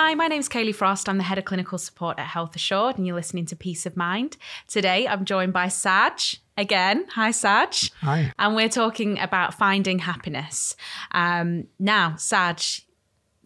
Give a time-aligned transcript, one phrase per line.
[0.00, 1.08] Hi, my name's Kayleigh Frost.
[1.08, 3.96] I'm the head of clinical support at Health Assured, and you're listening to Peace of
[3.96, 4.36] Mind.
[4.68, 7.04] Today, I'm joined by Saj again.
[7.16, 7.90] Hi, Saj.
[8.02, 8.32] Hi.
[8.38, 10.76] And we're talking about finding happiness.
[11.10, 12.86] Um, now, Saj,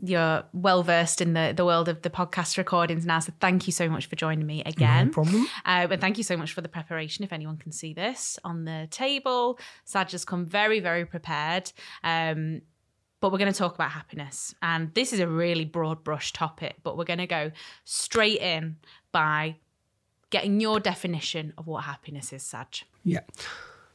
[0.02, 3.20] you're well versed in the, the world of the podcast recordings now.
[3.20, 5.06] So thank you so much for joining me again.
[5.06, 5.46] No problem.
[5.64, 7.24] Uh, and thank you so much for the preparation.
[7.24, 11.72] If anyone can see this on the table, Saj has come very, very prepared.
[12.04, 12.60] Um,
[13.22, 14.52] but we're going to talk about happiness.
[14.62, 17.52] And this is a really broad brush topic, but we're going to go
[17.84, 18.78] straight in
[19.12, 19.56] by
[20.30, 22.84] getting your definition of what happiness is, Saj.
[23.04, 23.20] Yeah.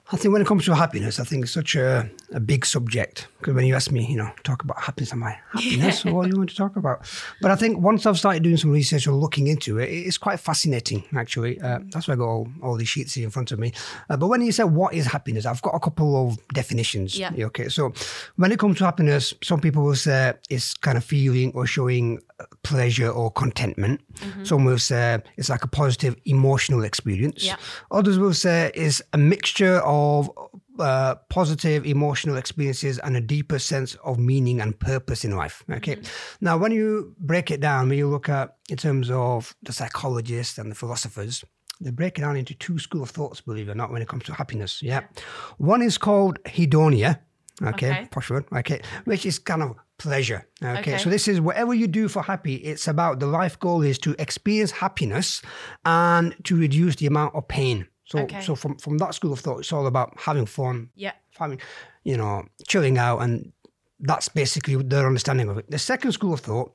[0.09, 3.27] I think when it comes to happiness, I think it's such a, a big subject.
[3.39, 6.05] Because when you ask me, you know, talk about happiness, I'm like, happiness?
[6.05, 7.05] what do you want to talk about?
[7.41, 10.39] But I think once I've started doing some research or looking into it, it's quite
[10.39, 11.59] fascinating, actually.
[11.59, 13.73] Uh, that's why I got all, all these sheets here in front of me.
[14.09, 17.19] Uh, but when you say what is happiness, I've got a couple of definitions.
[17.19, 17.33] Yeah.
[17.37, 17.67] Okay.
[17.67, 17.91] So
[18.37, 22.21] when it comes to happiness, some people will say it's kind of feeling or showing
[22.63, 23.99] pleasure or contentment.
[24.43, 27.43] Some will say it's like a positive emotional experience.
[27.43, 27.55] Yeah.
[27.91, 29.96] Others will say it's a mixture of
[30.79, 35.63] uh, positive emotional experiences and a deeper sense of meaning and purpose in life.
[35.69, 35.97] Okay.
[36.41, 40.57] Now, when you break it down, when you look at in terms of the psychologists
[40.57, 41.43] and the philosophers,
[41.81, 44.07] they break it down into two school of thoughts, believe it or not, when it
[44.07, 44.81] comes to happiness.
[44.81, 45.01] Yeah.
[45.57, 47.19] One is called hedonia.
[47.61, 47.89] Okay.
[47.91, 48.07] Okay.
[48.11, 48.45] Posh word.
[48.55, 48.81] Okay.
[49.05, 50.47] Which is kind of pleasure.
[50.61, 50.79] Okay?
[50.79, 50.97] Okay.
[50.97, 54.15] So this is whatever you do for happy, it's about the life goal is to
[54.19, 55.41] experience happiness
[55.85, 57.87] and to reduce the amount of pain.
[58.07, 58.41] So Okay.
[58.41, 61.11] so from, from that school of thought, it's all about having fun, Yeah.
[61.37, 61.59] having,
[62.03, 63.51] you know, chilling out, and
[63.99, 65.69] that's basically their understanding of it.
[65.69, 66.71] The second school of thought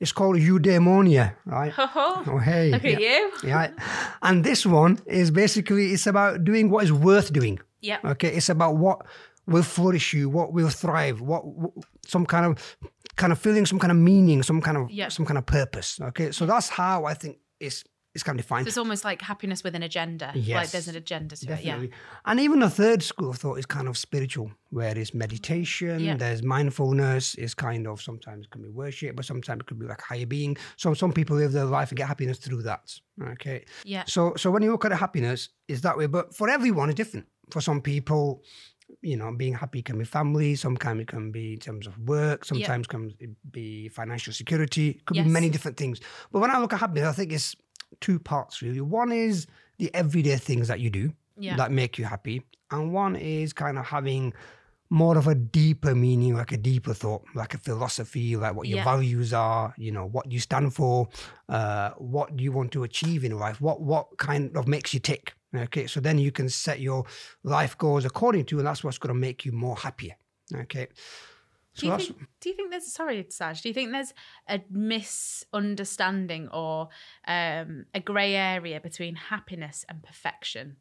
[0.00, 1.72] is called eudaimonia, right?
[1.78, 2.70] Oh, hey.
[2.70, 3.18] Look at yeah.
[3.18, 3.32] you.
[3.44, 3.70] Yeah.
[4.22, 7.58] And this one is basically, it's about doing what is worth doing.
[7.82, 7.98] Yeah.
[8.04, 8.28] Okay.
[8.34, 9.04] It's about what
[9.46, 12.76] will flourish you, what will thrive, what, wh- some kind of,
[13.16, 15.08] kind of feeling, some kind of meaning, some kind of, Yeah.
[15.10, 16.00] some kind of purpose.
[16.00, 16.32] Okay.
[16.32, 17.84] So that's how I think it's,
[18.14, 18.64] it's kind of defined.
[18.66, 20.26] So it's almost like happiness with an agenda.
[20.34, 21.86] Like Yes, there's an agenda to Definitely.
[21.88, 21.92] it.
[22.24, 26.16] And even the third school of thought is kind of spiritual, where there's meditation, Yeah.
[26.16, 29.86] there's mindfulness, it's kind of sometimes it can be worship, but sometimes it could be
[29.86, 30.56] like higher being.
[30.76, 32.98] So some people live their life and get happiness through that.
[33.20, 33.64] Okay.
[33.84, 33.98] Yeah.
[33.98, 34.04] Yeah.
[34.06, 36.06] So so when you look at happiness, it's that way.
[36.06, 37.26] But for everyone it's different.
[37.50, 38.42] For some people,
[39.02, 42.44] you know, being happy can be family, sometimes it can be in terms of work,
[42.44, 43.12] sometimes can
[43.50, 45.26] be financial security, it could Yes.
[45.26, 46.00] be many different things.
[46.32, 47.54] But when I look at happiness, I think it's
[48.00, 48.80] two parts really.
[48.80, 49.46] One is
[49.78, 51.56] the everyday things that you do Yeah.
[51.56, 54.32] that make you happy, and one is kind of having
[54.90, 58.78] more of a deeper meaning, like a deeper thought, like a philosophy, like what your
[58.78, 58.84] Yeah.
[58.84, 61.08] values are, you know, what you stand for,
[61.48, 65.00] uh, what do you want to achieve in life, what what kind of makes you
[65.00, 65.34] tick.
[65.56, 67.04] Okay, so then you can set your
[67.44, 70.14] life goals according to, and that's what's going to make you more happier.
[70.54, 70.88] Okay,
[71.74, 73.60] so Do you, think, do you think there's sorry, Saj?
[73.60, 74.14] Do you think there's
[74.48, 76.88] a misunderstanding or
[77.26, 80.76] um, a grey area between happiness and perfection?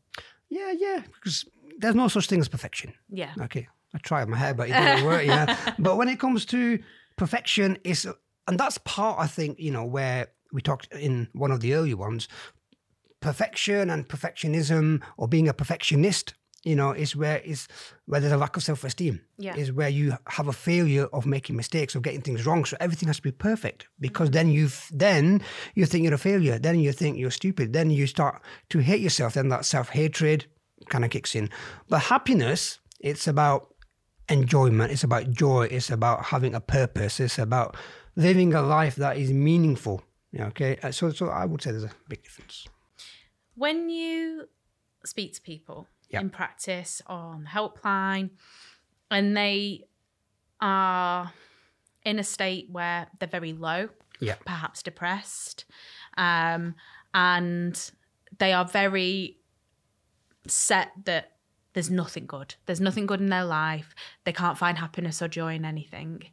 [0.50, 1.46] yeah, yeah, because
[1.80, 2.94] there's no such thing as perfection.
[3.09, 3.34] Yeah.
[3.42, 5.26] Okay, I tried my hair, but it didn't work.
[5.26, 6.80] Yeah, but when it comes to
[7.18, 8.08] perfection, is
[8.48, 11.94] and that's part I think you know where we talked in one of the early
[11.94, 12.28] ones.
[13.20, 17.68] Perfection and perfectionism, or being a perfectionist, you know, is where is
[18.06, 19.22] where there's a lack of self-esteem.
[19.38, 19.56] Yeah.
[19.56, 22.66] Is where you have a failure of making mistakes, of getting things wrong.
[22.66, 25.41] So everything has to be perfect because then you then
[25.75, 26.57] you think you're a failure.
[26.59, 27.73] Then you think you're stupid.
[27.73, 29.34] Then you start to hate yourself.
[29.34, 30.46] Then that self-hatred
[30.90, 31.50] kind of kicks in.
[31.90, 33.73] But happiness, it's about
[34.29, 34.91] enjoyment.
[34.91, 35.68] It's about joy.
[35.69, 37.19] It's about having a purpose.
[37.19, 37.75] It's about
[38.16, 40.03] living a life that is meaningful.
[40.31, 42.68] Yeah, Okay, Uh, so so I would say there's a big difference.
[43.56, 44.47] When you
[45.06, 46.22] speak to people Yeah.
[46.22, 48.29] in practice on the helpline
[49.12, 49.85] and they
[50.62, 51.34] are
[52.06, 54.35] in a state where they're very low, Yeah.
[54.46, 55.66] perhaps depressed,
[56.18, 56.75] um,
[57.13, 57.91] and
[58.38, 59.38] they are very
[60.47, 61.31] set that
[61.73, 62.56] there's nothing good.
[62.66, 63.96] There's nothing good in their life.
[64.26, 66.23] They can't find happiness or joy in anything.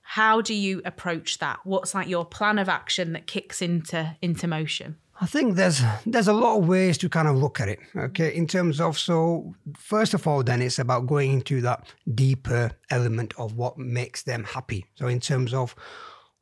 [0.00, 1.60] How do you approach that?
[1.64, 4.96] What's like your plan of action that kicks into into motion?
[5.20, 7.80] I think there's there's a lot of ways to kind of look at it.
[7.96, 12.70] Okay, in terms of so first of all, then it's about going into that deeper
[12.90, 14.86] element of what makes them happy.
[14.94, 15.74] So in terms of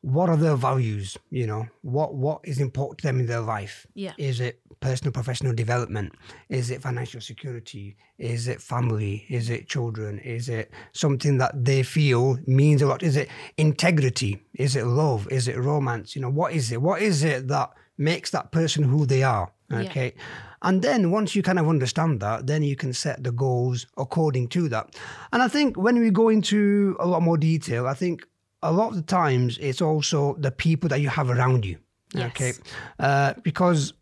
[0.02, 3.86] what are their values, you know, what what is important to them in their life?
[3.94, 4.12] Yeah.
[4.18, 6.12] Is it personal professional development?
[6.50, 7.96] Is it financial security?
[8.18, 9.24] Is it family?
[9.28, 10.18] Is it children?
[10.18, 13.02] Is it something that they feel means a lot?
[13.02, 14.42] Is it integrity?
[14.54, 15.26] Is it love?
[15.30, 16.14] Is it romance?
[16.14, 16.80] You know, what is it?
[16.82, 19.52] What is it that makes that person who they are?
[19.70, 19.80] Yeah.
[19.80, 20.14] Okay.
[20.62, 24.48] And then once you kind of understand that, then you can set the goals according
[24.48, 24.96] to that.
[25.32, 28.26] And I think when we go into a lot more detail, I think
[28.62, 31.78] a lot of the times it's also the people that you have around you.
[32.14, 32.30] Yes.
[32.30, 32.52] Okay.
[32.98, 33.92] Uh, because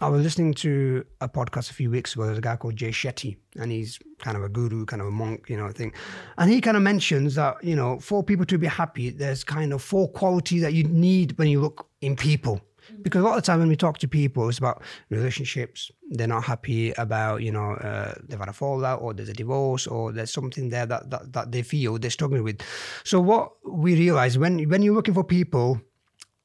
[0.00, 2.26] I was listening to a podcast a few weeks ago.
[2.26, 5.10] There's a guy called Jay Shetty, and he's kind of a guru, kind of a
[5.10, 5.92] monk, you know, thing.
[6.36, 9.72] And he kind of mentions that, you know, for people to be happy, there's kind
[9.72, 12.60] of four qualities that you need when you look in people.
[13.02, 15.90] Because a lot of the time when we talk to people, it's about relationships.
[16.10, 19.86] They're not happy about, you know, uh, they've had a fallout or there's a divorce
[19.86, 22.60] or there's something there that, that, that they feel they're struggling with.
[23.04, 25.80] So what we realize when, when you're looking for people,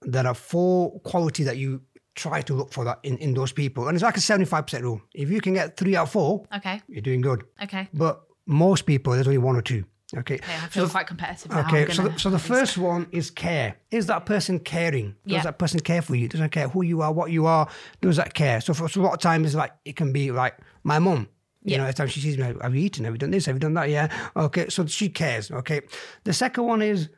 [0.01, 1.81] there are four qualities that you
[2.15, 3.87] try to look for that in, in those people.
[3.87, 5.01] And it's like a 75% rule.
[5.13, 6.81] If you can get three out of four, Okay.
[6.87, 7.43] you're doing good.
[7.63, 7.87] Okay.
[7.93, 9.85] But most people, there's only one or two.
[10.17, 10.35] Okay.
[10.35, 10.53] Okay.
[10.55, 11.65] I feel quite competitive now.
[11.67, 13.75] Okay, so the, so the first one is care.
[13.91, 15.15] Is that person caring?
[15.25, 15.43] Does Yeah.
[15.43, 16.27] that person care for you?
[16.27, 17.67] Doesn't care who you are, what you are.
[18.01, 18.59] Does that care?
[18.61, 21.29] So for so a lot of times, like it can be like my mum.
[21.63, 21.77] You Yeah.
[21.77, 23.05] know, every time she sees me, have you eaten?
[23.05, 23.45] Have you done this?
[23.45, 23.89] Have you done that?
[23.89, 24.07] Yeah.
[24.35, 25.51] Okay, so she cares.
[25.51, 25.81] Okay.
[26.23, 27.09] The second one is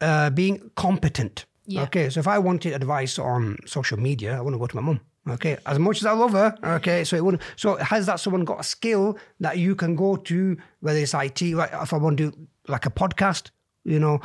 [0.00, 1.46] uh, being competent.
[1.66, 1.82] Yeah.
[1.84, 4.82] Okay, so if I wanted advice on social media, I want to go to my
[4.82, 5.00] mum.
[5.28, 6.56] Okay, as much as I love her.
[6.64, 7.42] Okay, so it wouldn't.
[7.56, 11.42] So has that someone got a skill that you can go to, whether it's IT,
[11.54, 13.50] like if I want to do like a podcast,
[13.84, 14.20] you know,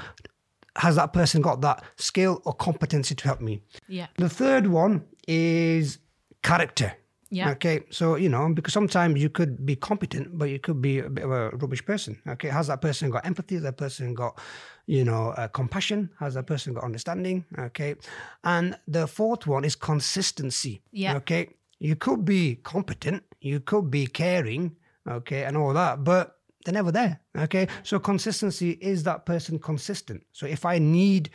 [0.76, 3.62] has that person got that skill or competency to help me?
[3.88, 4.08] Yeah.
[4.18, 6.00] The third one is
[6.42, 6.94] character.
[7.30, 7.52] Yeah.
[7.52, 7.82] Okay.
[7.90, 11.26] So, you know, because sometimes you could be competent, but you could be a bit
[11.26, 12.22] of a rubbish person.
[12.28, 12.48] Okay.
[12.48, 13.56] Has that person got empathy?
[13.56, 14.40] Has that person got,
[14.88, 16.10] you know, uh, compassion?
[16.20, 17.46] Has that person got understanding?
[17.60, 17.96] Okay.
[18.44, 20.82] And the fourth one is consistency.
[20.92, 21.18] Yeah.
[21.18, 21.50] Okay.
[21.80, 24.76] You could be competent, you could be caring,
[25.08, 27.20] okay, and all that, but they're never there.
[27.38, 27.68] Okay.
[27.84, 30.24] So consistency is that person consistent.
[30.32, 31.30] So if I need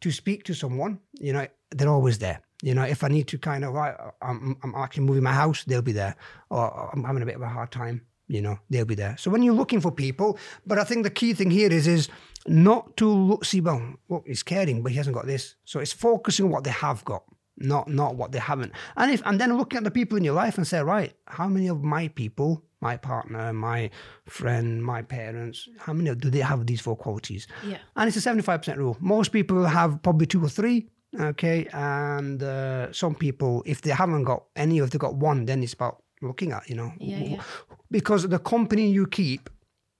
[0.00, 2.40] to speak to someone, you know, they're always there.
[2.62, 5.64] You know, if I need to kind of, right, I'm, I'm actually moving my house,
[5.64, 6.14] they'll be there.
[6.50, 9.16] Or I'm having a bit of a hard time, you know, they'll be there.
[9.18, 12.08] So when you're looking for people, but I think the key thing here is, is
[12.46, 15.56] not to look, see, well, look, he's caring, but he hasn't got this.
[15.64, 17.24] So it's focusing on what they have got,
[17.56, 18.72] not not what they haven't.
[18.96, 21.48] And if and then looking at the people in your life and say, right, how
[21.48, 23.90] many of my people, my partner, my
[24.26, 27.46] friend, my parents, how many do they have these four qualities?
[27.66, 27.78] Yeah.
[27.96, 28.96] And it's a 75% rule.
[29.00, 30.88] Most people have probably two or three.
[31.18, 31.66] Okay.
[31.72, 35.72] And uh, some people, if they haven't got any, if they've got one, then it's
[35.72, 37.42] about looking at, you know, Yeah, yeah.
[37.90, 39.50] Because the company you keep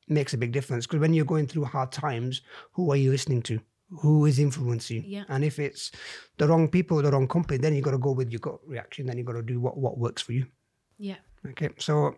[0.09, 0.87] makes a big difference.
[0.87, 2.43] Because when you're going through hard times,
[2.73, 3.61] who are you listening to?
[3.91, 5.03] Who is influencing you?
[5.07, 5.25] Yeah.
[5.29, 5.91] And if it's
[6.37, 9.07] the wrong people, the wrong company, then you got to go with your gut reaction.
[9.07, 10.47] Then you got to do what, what works for you.
[10.99, 11.17] Yeah.
[11.47, 11.71] Okay.
[11.79, 12.17] So,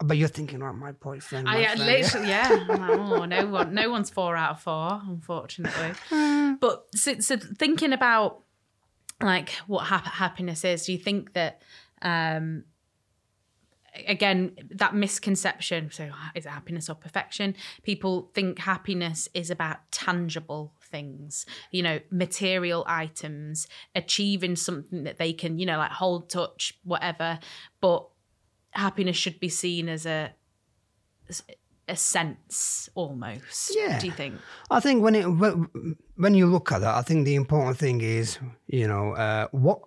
[0.00, 1.44] but you're thinking, right, my boyfriend.
[1.44, 2.64] my I uh, friend, literally, yeah.
[2.68, 5.92] Like, oh, no one, no one's four out of four, unfortunately.
[6.60, 8.42] but so, so thinking about
[9.20, 11.62] like what hap- happiness is, do you think that,
[12.00, 12.64] um,
[14.06, 15.90] again, that misconception?
[15.90, 17.54] So, is it happiness or perfection?
[17.82, 25.32] People think happiness is about tangible things, you know, material items, achieving something that they
[25.32, 27.38] can, you know, like hold, touch, whatever.
[27.80, 28.08] But
[28.70, 30.32] happiness should be seen as a
[31.88, 33.74] a sense almost.
[33.74, 33.98] Yeah.
[33.98, 34.36] Do you think?
[34.70, 38.38] I think when it when, you look at that, I think the important thing is,
[38.66, 39.80] you know, uh, what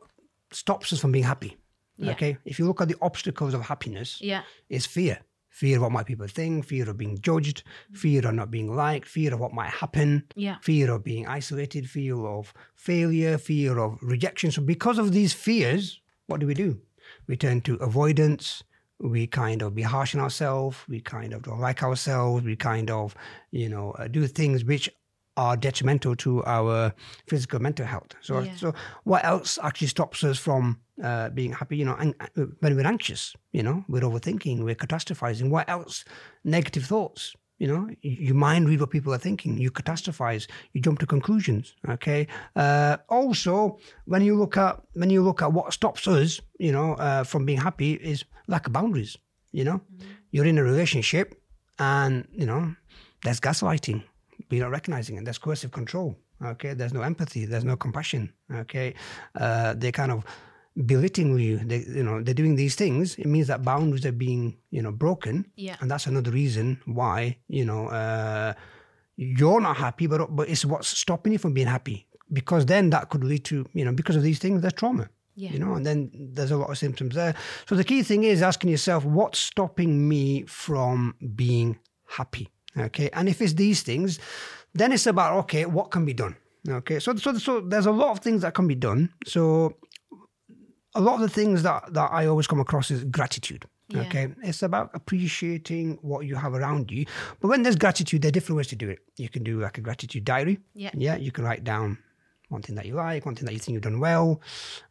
[0.51, 1.57] stops us from being happy.
[1.97, 2.11] Yeah.
[2.11, 4.43] Okay, if you look at the obstacles of happiness, Yeah.
[4.69, 5.19] is fear.
[5.49, 7.63] Fear of what might people think, fear of being judged,
[7.93, 10.57] fear of not being liked, fear of what might happen, Yeah.
[10.61, 14.51] fear of being isolated, fear of failure, fear of rejection.
[14.51, 16.81] So, because of these fears, what do we do?
[17.27, 18.63] We turn to avoidance.
[18.99, 20.77] We kind of be harsh on ourselves.
[20.89, 22.43] We kind of don't like ourselves.
[22.43, 23.15] We kind of,
[23.51, 24.89] you know, uh, do things which
[25.37, 26.93] are detrimental to our
[27.27, 28.15] physical mental health.
[28.21, 28.55] So, Yeah.
[28.55, 28.73] so
[29.03, 31.77] what else actually stops us from uh, being happy?
[31.77, 35.49] You know, and, uh, when we're anxious, you know, we're overthinking, we're catastrophizing.
[35.49, 36.05] What else?
[36.43, 37.35] Negative thoughts.
[37.57, 39.57] You know, you, mind read what people are thinking.
[39.57, 40.45] You catastrophize.
[40.73, 41.73] You jump to conclusions.
[41.87, 42.27] Okay.
[42.53, 46.95] Uh, also, when you look at when you look at what stops us, you know,
[46.95, 49.17] uh, from being happy is lack of boundaries.
[49.53, 49.79] You know,
[50.31, 51.41] you're in a relationship,
[51.79, 52.75] and you know,
[53.23, 54.03] there's gaslighting.
[54.49, 55.25] We're not recognizing it.
[55.25, 56.17] There's coercive control.
[56.43, 56.73] Okay.
[56.73, 57.45] There's no empathy.
[57.45, 58.31] There's no compassion.
[58.53, 58.93] Okay.
[59.39, 60.23] Uh, they kind of
[60.85, 61.57] belittling you.
[61.57, 63.15] They, you know, they're doing these things.
[63.15, 65.45] It means that boundaries are being, you know, broken.
[65.55, 65.77] Yeah.
[65.79, 68.53] And that's another reason why, you know, uh,
[69.15, 72.07] you're not happy, but but it's what's stopping you from being happy.
[72.33, 75.09] Because then that could lead to, you know, because of these things, there's trauma.
[75.35, 75.51] Yeah.
[75.51, 77.35] You know, and then there's a lot of symptoms there.
[77.67, 82.49] So the key thing is asking yourself, what's stopping me from being happy?
[82.77, 83.09] Okay.
[83.13, 84.19] And if it's these things,
[84.73, 86.35] then it's about, okay, what can be done?
[86.67, 86.99] Okay.
[86.99, 89.13] So, so, so there's a lot of things that can be done.
[89.25, 89.77] So
[90.95, 93.65] a lot of the things that, that I always come across is gratitude.
[93.89, 94.01] Yeah.
[94.01, 97.05] Okay, it's about appreciating what you have around you.
[97.39, 98.99] But when there's gratitude, there are different ways to do it.
[99.17, 100.57] You can do like a gratitude diary.
[100.73, 100.89] Yeah.
[100.95, 101.99] Yeah, you can write down
[102.49, 104.41] one thing that you like, one thing that you think you've done well,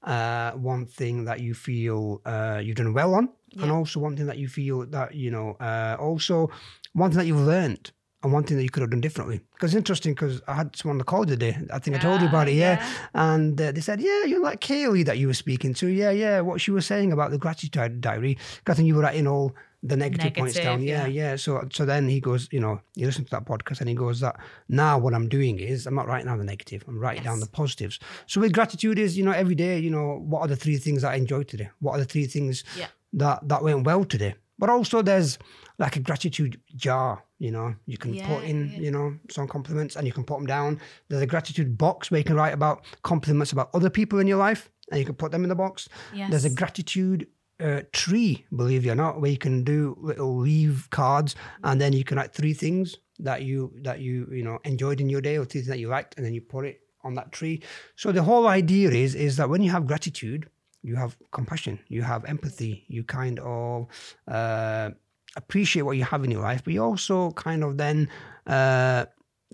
[0.05, 4.27] uh, one thing that you feel uh, you've done well on, and also one thing
[4.27, 6.51] that you feel that you know, uh, also
[6.95, 7.93] one thing that you've learned.
[8.23, 9.43] And one thing that you could have done differently.
[9.53, 11.59] Because it's interesting, because I had someone on the call today.
[11.71, 12.79] I think I told you Ah, about it, yeah.
[12.81, 12.93] yeah.
[13.13, 15.89] And uh, they said, yeah, you're like Kayleigh that you were speaking to.
[15.89, 16.41] Yeah, yeah.
[16.41, 18.39] What she was saying about the gratitude diary.
[18.67, 20.81] I think you were writing all the negative, points down.
[20.83, 21.33] Yeah, yeah.
[21.33, 21.37] yeah.
[21.37, 24.21] So, so then he goes, you know, he listens to that podcast and he goes
[24.21, 24.37] that
[24.71, 26.83] now what I'm doing is I'm not writing down the negative.
[26.89, 27.99] I'm writing down the positives.
[28.27, 31.03] So with gratitude is, you know, every day, you know, what are the three things
[31.03, 31.69] that I enjoyed today?
[31.81, 32.87] What are the three things Yeah.
[33.13, 34.37] that that went well today?
[34.59, 35.39] But also there's
[35.79, 38.79] like a gratitude jar, you know, you can Yeah, put in, yeah.
[38.81, 40.81] you know, some compliments and you can put them down.
[41.09, 44.39] There's a gratitude box where you can write about compliments about other people in your
[44.39, 45.89] life and you can put them in the box.
[46.31, 47.27] There's a gratitude
[47.61, 51.35] uh, tree, believe it or not, where you can do little leave cards
[51.65, 55.09] and then you can write three things that you that you you know enjoyed in
[55.09, 57.31] your day or three things that you liked and then you put it on that
[57.33, 57.63] tree.
[57.97, 60.49] So the whole idea is is that when you have gratitude,
[60.85, 63.87] you have compassion, you have empathy, you kind of
[64.29, 64.91] uh,
[65.37, 68.09] appreciate what you have in your life, but you also kind of then
[68.47, 69.07] uh,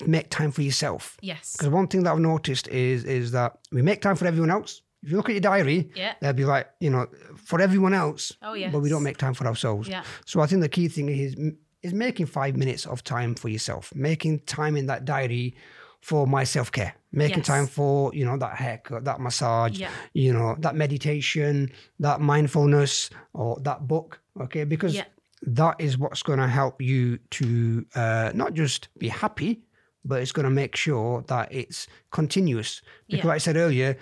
[0.06, 1.16] make time for yourself.
[1.22, 1.52] Yes.
[1.56, 4.82] Because one thing that I've noticed is is that we make time for everyone else.
[5.02, 6.14] If you look at your diary, Yeah.
[6.20, 7.06] they'll be like, you know,
[7.36, 8.70] for everyone else, Oh, yes.
[8.72, 9.88] but we don't make time for ourselves.
[9.88, 10.02] Yeah.
[10.26, 11.34] So I think the key thing is
[11.82, 15.54] is making five minutes of time for yourself, making time in that diary
[16.00, 17.46] for my self care, making Yes.
[17.46, 19.90] time for you know that haircut, that massage, Yeah.
[20.14, 24.20] you know that meditation, that mindfulness, or that book.
[24.40, 25.04] Okay, because Yeah.
[25.42, 29.62] that is what's going to help you to uh, not just be happy,
[30.04, 32.80] but it's going to make sure that it's continuous.
[33.08, 33.28] Because, Yeah.
[33.28, 33.96] like I said earlier,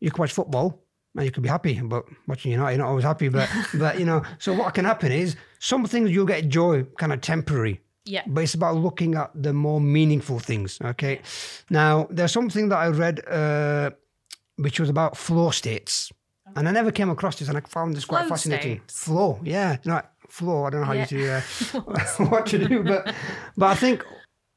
[0.00, 0.82] you can watch football
[1.14, 3.28] and you can be happy, but watching United, you're not always happy.
[3.28, 3.48] But,
[3.78, 7.20] but you know, so what can happen is some things you'll get joy, kind of
[7.20, 7.80] temporary.
[8.06, 8.22] Yeah.
[8.26, 10.78] But it's about looking at the more meaningful things.
[10.80, 11.20] Okay.
[11.70, 13.90] Now, there's something that I read uh,
[14.56, 16.12] which was about flow states.
[16.54, 18.76] And I never came across this and I found this quite Flow fascinating.
[18.78, 19.04] states?
[19.04, 19.72] Flow, yeah.
[19.82, 21.06] You know, like flow, I don't know how Yeah.
[21.10, 21.40] you do uh,
[22.30, 23.12] what to do, but
[23.56, 24.04] but I think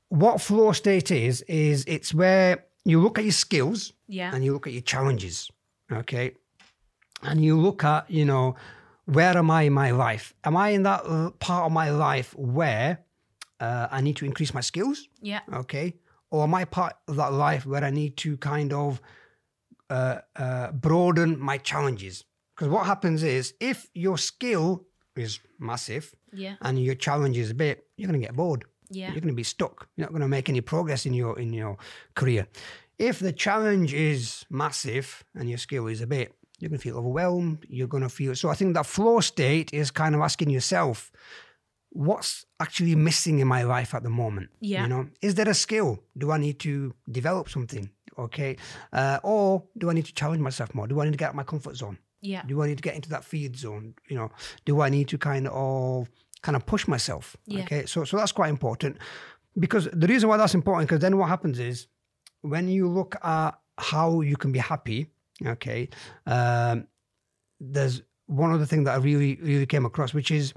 [0.10, 4.32] what flow state is, is it's where you look at your skills Yeah.
[4.34, 5.50] and you look at your challenges,
[5.92, 6.34] okay?
[7.24, 8.56] And you look at, you know,
[9.06, 10.34] where am I in my life?
[10.44, 13.00] Am I in that uh, part of my life where
[13.60, 15.42] uh, I need to increase my skills, Yeah.
[15.54, 15.96] okay?
[16.32, 19.02] Or am I part of that life where I need to kind of
[19.90, 22.24] uh, uh, broaden my challenges?
[22.56, 24.86] Because what happens is if your skill
[25.16, 26.56] is massive Yeah.
[26.62, 29.08] and your challenge is a bit, you're going to get bored Yeah.
[29.12, 29.88] you're going to be stuck.
[29.96, 31.78] You're not going to make any progress in your in your
[32.16, 32.48] career.
[32.98, 36.98] If the challenge is massive and your skill is a bit, you're going to feel
[36.98, 37.66] overwhelmed.
[37.70, 38.50] You're going to feel so.
[38.50, 41.12] I think that flow state is kind of asking yourself,
[41.92, 44.50] what's actually missing in my life at the moment?
[44.60, 44.84] Yeah.
[44.84, 46.04] You know, is there a skill?
[46.18, 47.90] Do I need to develop something?
[48.18, 48.58] Okay,
[48.92, 50.88] uh, or do I need to challenge myself more?
[50.88, 51.98] Do I need to get out of my comfort zone?
[52.22, 52.44] Yeah.
[52.46, 53.94] Do I need to get into that feed zone?
[54.10, 54.32] You know,
[54.66, 56.10] do I need to kind of
[56.42, 57.38] kind of push myself?
[57.46, 57.62] Yeah.
[57.62, 58.98] Okay, so so that's quite important
[59.58, 61.88] because the reason why that's important because then what happens is
[62.42, 65.08] when you look at how you can be happy.
[65.46, 65.88] Okay,
[66.26, 66.88] um,
[67.62, 70.54] there's one other thing that I really really came across, which is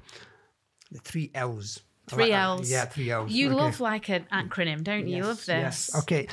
[0.93, 1.83] the three L's.
[2.09, 2.33] Three like.
[2.33, 2.71] L's.
[2.71, 3.33] Yeah, three L's.
[3.33, 3.57] You Okay.
[3.57, 5.17] love like an acronym, don't you?
[5.17, 5.49] You love this.
[5.49, 5.97] Yes.
[6.01, 6.29] Okay.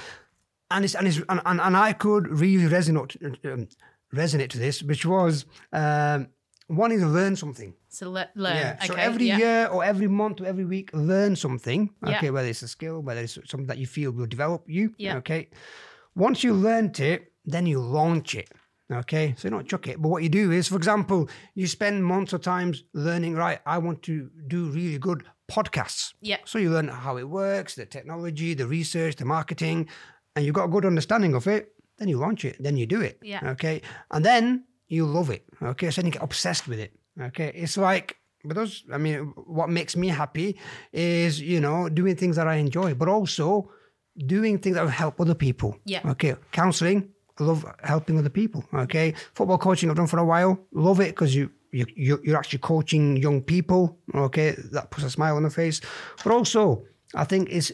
[0.72, 3.68] And it's and it's and, and, and I could really resonate um,
[4.14, 6.28] resonate to this, which was um,
[6.68, 7.74] one is learn something.
[7.88, 8.56] So le- learn.
[8.56, 8.78] Yeah.
[8.78, 8.88] Okay.
[8.88, 9.38] So every yeah.
[9.38, 11.90] year or every month or every week, learn something.
[12.06, 12.18] Yeah.
[12.18, 12.30] Okay.
[12.30, 14.94] Whether it's a skill, whether it's something that you feel will develop you.
[14.98, 15.18] Yeah.
[15.18, 15.50] Okay.
[16.16, 18.52] Once you learnt it, then you launch it.
[18.92, 19.36] Okay.
[19.38, 20.02] So you don't chuck it.
[20.02, 23.78] But what you do is, for example, you spend months or times learning, right, I
[23.78, 26.14] want to do really good podcasts.
[26.22, 26.38] Yeah.
[26.46, 29.90] So you learn how it works, the technology, the research, the marketing,
[30.36, 31.74] and you've got a good understanding of it.
[31.98, 32.58] Then you launch it.
[32.60, 33.20] Then you do it.
[33.22, 33.42] Yeah.
[33.52, 33.82] Okay.
[34.10, 35.46] And then you love it.
[35.62, 35.92] Okay.
[35.92, 36.94] So then you get obsessed with it.
[37.20, 37.52] Okay.
[37.54, 40.58] It's like, but those, I mean, what makes me happy
[40.94, 43.70] is, you know, doing things that I enjoy, but also
[44.18, 45.78] doing things that will help other people.
[45.86, 46.02] Yeah.
[46.06, 46.36] Okay.
[46.54, 48.64] Counseling, love helping other people.
[48.74, 49.14] Okay.
[49.34, 50.60] Football coaching, I've done for a while.
[50.74, 53.98] Love it because you, you, you- you're actually coaching young people.
[54.14, 54.56] Okay.
[54.72, 55.82] That puts a smile on the face.
[56.24, 56.84] But also,
[57.16, 57.72] I think it's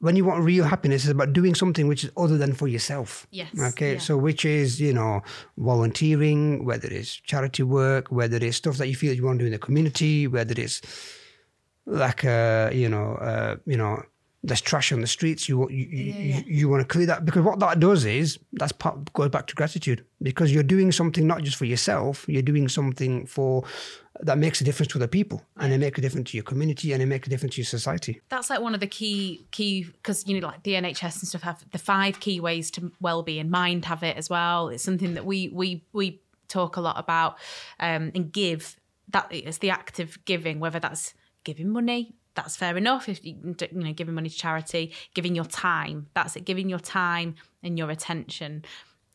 [0.00, 3.26] when you want real happiness, it's about doing something which is other than for yourself.
[3.30, 3.94] Yes, Okay.
[3.94, 3.98] yeah.
[3.98, 5.22] So, which is, you know,
[5.56, 9.46] volunteering, whether it's charity work, whether it's stuff that you feel you want to do
[9.46, 10.82] in the community, whether it's
[11.86, 14.02] like, uh, you know, uh, you know,
[14.46, 15.48] there's trash on the streets.
[15.48, 18.72] You you, you, you, you want to clear that because what that does is that's
[18.72, 22.24] part goes back to gratitude because you're doing something not just for yourself.
[22.28, 23.64] You're doing something for
[24.20, 26.92] that makes a difference to other people and it makes a difference to your community
[26.92, 28.20] and it makes a difference to your society.
[28.28, 31.42] That's like one of the key key because you know like the NHS and stuff
[31.42, 33.50] have the five key ways to well-being.
[33.50, 34.68] Mind have it as well.
[34.68, 37.38] It's something that we we we talk a lot about
[37.80, 38.76] um, and give.
[39.08, 42.16] That is the act of giving, whether that's giving money.
[42.36, 43.08] That's fair enough.
[43.08, 46.06] If you you know giving money to charity, giving your time.
[46.14, 46.44] That's it.
[46.44, 48.64] Giving your time and your attention,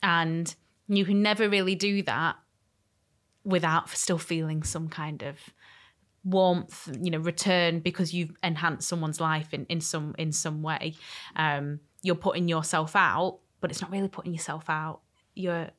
[0.03, 0.53] and
[0.87, 2.35] you can never really do that
[3.43, 5.37] without still feeling some kind of
[6.23, 10.93] warmth you know return because you've enhanced someone's life in, in some in some way
[11.35, 15.01] um you're putting yourself out but it's not really putting yourself out
[15.33, 15.69] you're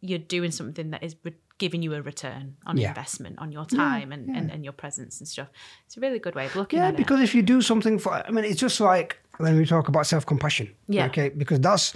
[0.00, 2.88] you're doing something that is re- giving you a return on Yeah.
[2.92, 5.48] investment on your time and, and and your presence and stuff
[5.86, 6.92] it's a really good way of looking at it.
[6.92, 9.10] Yeah, because if you do something for, I mean, it's just like
[9.44, 10.66] when we talk about self compassion.
[10.96, 11.06] Yeah.
[11.10, 11.28] Okay.
[11.42, 11.86] Because that's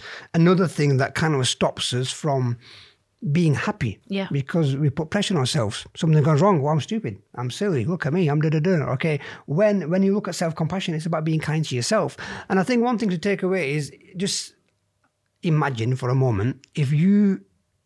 [0.40, 2.56] another thing that kind of stops us from
[3.38, 3.92] being happy.
[4.18, 4.28] Yeah.
[4.30, 5.76] Because we put pressure on ourselves.
[5.96, 6.56] Something goes wrong.
[6.62, 7.14] Well, I'm stupid.
[7.40, 7.82] I'm silly.
[7.92, 8.22] Look at me.
[8.30, 8.92] I'm da da da.
[8.96, 9.16] Okay.
[9.46, 12.10] When when you look at self compassion, it's about being kind to yourself.
[12.48, 13.84] And I think one thing to take away is
[14.24, 14.54] just
[15.42, 17.40] imagine for a moment if you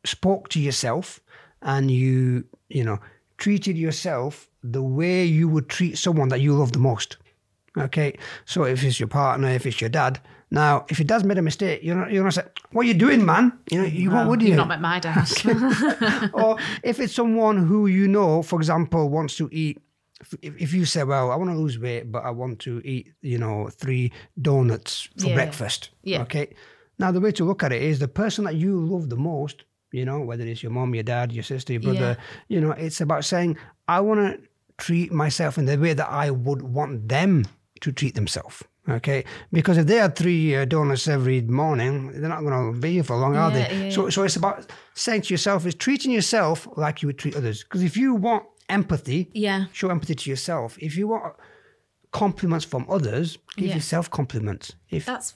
[0.05, 1.21] spoke to yourself
[1.63, 2.99] and you you know
[3.39, 7.17] treated yourself the way you would treat someone that you love the most
[7.79, 11.39] okay so if it's your partner if it's your dad now if your dad's made
[11.39, 14.11] a mistake you're not you're not say what are you doing man you know you
[14.11, 15.27] won't would you you've not met my dad
[16.35, 19.81] or if it's someone who you know, for example, wants to eat.
[20.43, 23.13] If, if you say, "Well, I want to lose weight, but I want to eat,
[23.23, 25.35] you know, three donuts for Yeah.
[25.35, 26.23] breakfast," Yeah.
[26.23, 26.53] okay.
[26.99, 29.65] Now the way to look at it is the person that you love the most.
[29.93, 32.17] You know, whether it's your mom, your dad, your sister, your brother.
[32.49, 33.57] You know, it's about saying,
[33.89, 34.49] "I want to
[34.85, 37.45] treat myself in the way that I would want them
[37.81, 42.41] to treat themselves." Okay, because if they had three uh, donuts every morning, they're not
[42.41, 43.69] going to be here for long, are they?
[43.71, 47.37] yeah, so, so it's about saying to yourself is treating yourself like you would treat
[47.37, 47.63] others.
[47.63, 50.77] Because if you want empathy, yeah show empathy to yourself.
[50.81, 51.35] If you want
[52.13, 53.75] compliments from others, give Yeah.
[53.77, 54.73] yourself compliments.
[54.89, 55.35] If that's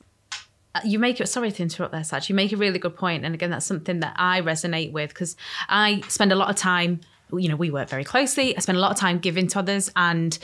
[0.75, 2.29] Uh, you make it sorry to interrupt there Saj.
[2.29, 5.37] you make a really good point and again that's something that i resonate with because
[5.69, 7.01] i spend a lot of time
[7.33, 8.57] you know we work very closely.
[8.57, 10.39] I spend a lot of time giving to others and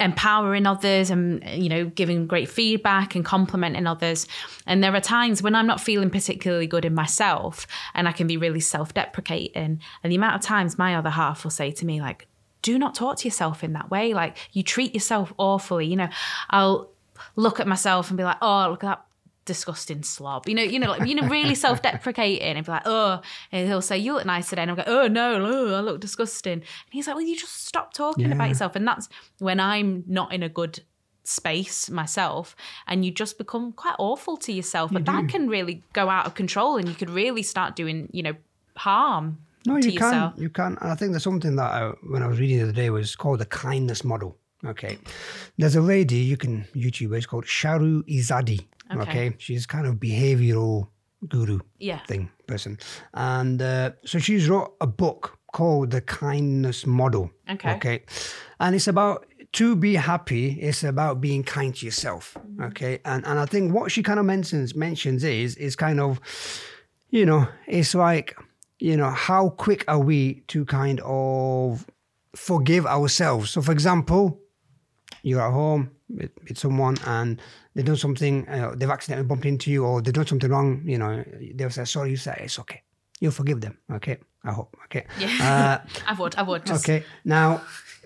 [0.00, 4.26] empowering others and you know giving great feedback and complimenting others.
[4.66, 8.26] And there are times when i'm not feeling particularly good in myself and i can
[8.26, 9.80] be really self-deprecating.
[10.02, 12.26] And the amount of times my other half will say to me like
[12.62, 14.14] do not talk to yourself in that way.
[14.14, 15.86] Like you treat yourself awfully.
[15.86, 16.08] You know
[16.50, 16.90] i'll
[17.36, 19.04] look at myself and be like oh look at that
[19.44, 20.48] disgusting slob.
[20.48, 23.20] You know you know like you know really self-deprecating and be like oh
[23.52, 24.62] and he'll say you look nice today.
[24.62, 26.52] And i'll go oh no oh, i look disgusting.
[26.52, 28.76] And he's like well you just stop talking about yourself.
[28.76, 29.08] And that's
[29.38, 30.80] when i'm not in a good
[31.26, 32.54] space myself
[32.86, 34.92] and you just become quite awful to yourself.
[34.92, 38.22] But that can really go out of control and you could really start doing you
[38.22, 38.34] know
[38.76, 40.34] harm no, to you can, yourself.
[40.36, 40.78] you can.
[40.80, 43.16] And I think there's something that I, when I was reading the other day was
[43.16, 44.32] called the kindness method.
[44.66, 44.98] Okay,
[45.58, 47.16] there's a lady you can YouTube.
[47.16, 48.66] It's called Shahroo Izadi.
[48.92, 49.02] Okay.
[49.02, 50.88] Okay, she's kind of behavioral
[51.28, 51.58] guru.
[51.78, 52.78] yeah thing person
[53.14, 57.72] and uh, so she's wrote a book called the kindness method Okay.
[57.76, 58.02] okay
[58.60, 63.38] and it's about to be happy it's about being kind to yourself okay and and
[63.38, 66.20] i think what she kind of mentions mentions is is kind of
[67.08, 68.36] you know it's like
[68.78, 71.86] you know how quick are we to kind of
[72.36, 74.38] forgive ourselves so for example
[75.24, 77.40] you're at home with, with someone and
[77.74, 80.98] they've done something, uh, they've accidentally bumped into you or they've done something wrong, you
[80.98, 82.82] know, they'll say, sorry, you say, it's okay.
[83.20, 84.18] You'll forgive them, okay?
[84.44, 85.06] I hope, okay?
[85.18, 87.62] yeah i would i would just Okay, now,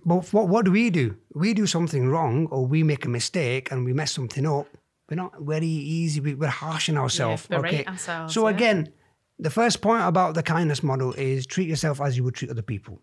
[0.07, 1.17] but what, what do we do?
[1.35, 4.69] We do something wrong or we make a mistake and we mess something up.
[5.11, 7.85] We're not very easy, we- we're harsh on ourselves, berate okay?
[7.87, 8.55] ourselves, so yeah.
[8.55, 8.93] again,
[9.41, 12.63] the first point about the kindness method is treat yourself as you would treat other
[12.63, 13.01] people.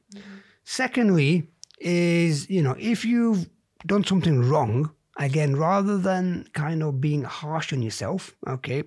[0.64, 1.48] Secondly,
[1.80, 3.50] is you know if you've
[3.86, 8.84] done something wrong, again, rather than kind of being harsh on yourself, okay,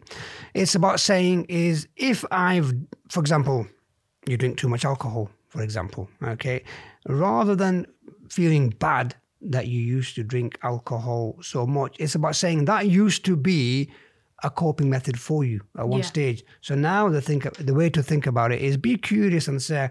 [0.55, 2.73] it's about saying is if I've,
[3.11, 3.67] for example,
[4.27, 6.63] you drink too much alcohol, for example, okay,
[7.09, 7.87] rather than
[8.29, 13.25] feeling bad that you used to drink alcohol so much, it's about saying that used
[13.25, 13.91] to be
[14.45, 16.05] a coping method for you at one Yeah.
[16.07, 16.45] stage.
[16.61, 19.91] So now the think the way to think about it is be curious and say,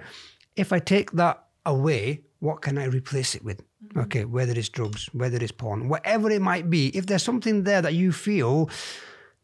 [0.56, 3.62] if I take that away, what can I replace it with?
[3.84, 4.00] Mm-hmm.
[4.02, 7.82] Okay, whether it's drugs, whether it's porn, whatever it might be, if there's something there
[7.82, 8.69] that you feel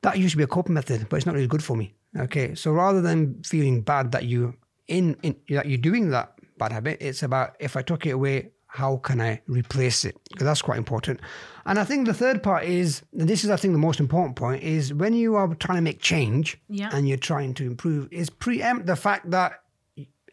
[0.02, 1.94] that used to be a coping method, but it's not really good for me.
[2.18, 4.56] Okay, so rather than feeling bad that you
[4.88, 8.52] in, in that you're doing that bad habit, it's about if I took it away,
[8.68, 10.18] how can I replace it?
[10.32, 11.22] Because that's quite important.
[11.66, 14.36] And I think the third part is, and this is, I think, the most important
[14.36, 16.90] point, is when you are trying to make change Yeah.
[16.92, 19.62] and you're trying to improve, is preempt the fact that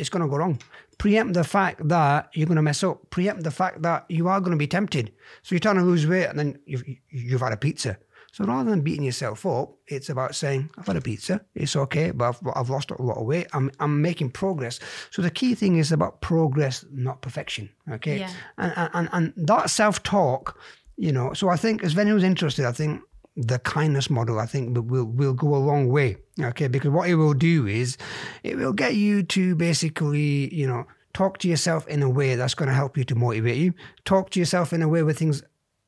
[0.01, 0.59] it's going to go wrong.
[0.99, 3.09] Preempt the fact that you're going to mess up.
[3.11, 5.13] Preempt the fact that you are going to be tempted.
[5.43, 7.99] So you're trying to lose weight and then you've, you've had a pizza.
[8.33, 11.41] So rather than beating yourself up, it's about saying, I've had a pizza.
[11.55, 13.49] It's okay, but I've, I've lost a lot of weight.
[13.53, 14.79] I'm, I'm making progress.
[15.11, 17.71] So the key thing is about progress, not perfection.
[17.91, 18.21] Okay.
[18.21, 18.31] Yeah.
[18.57, 20.59] And, and, and that self talk,
[20.97, 23.03] you know, so I think as anyone's interested, I think
[23.37, 26.17] the kindness method, I think, will will go a long way.
[26.41, 27.97] Okay, because what it will do is,
[28.43, 32.55] it will get you to basically, you know, talk to yourself in a way that's
[32.55, 33.73] going to help you to motivate you.
[34.05, 35.43] Talk to yourself in a way where things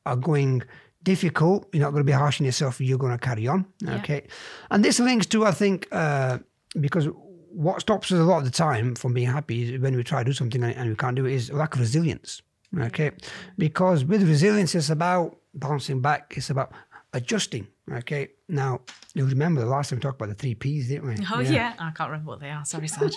[0.05, 0.63] are going
[1.03, 1.67] difficult.
[1.73, 2.79] You're not going to be harsh on yourself.
[2.79, 3.65] You're going to carry on.
[3.87, 4.27] Okay,
[4.71, 6.39] and this links to, I think, uh,
[6.79, 7.07] because
[7.51, 10.23] what stops us a lot of the time from being happy is when we try
[10.23, 12.41] to do something and, and we can't do it is lack of resilience.
[12.79, 13.11] Okay,
[13.57, 16.33] because with resilience, it's about bouncing back.
[16.35, 16.73] It's about
[17.13, 17.67] adjusting.
[17.91, 18.29] Okay.
[18.49, 18.81] Now,
[19.13, 21.15] you remember the last time we talked about the three P's, didn't we?
[21.31, 21.73] Oh yeah.
[21.79, 22.65] I can't remember what they are.
[22.65, 23.13] Sorry, Saj.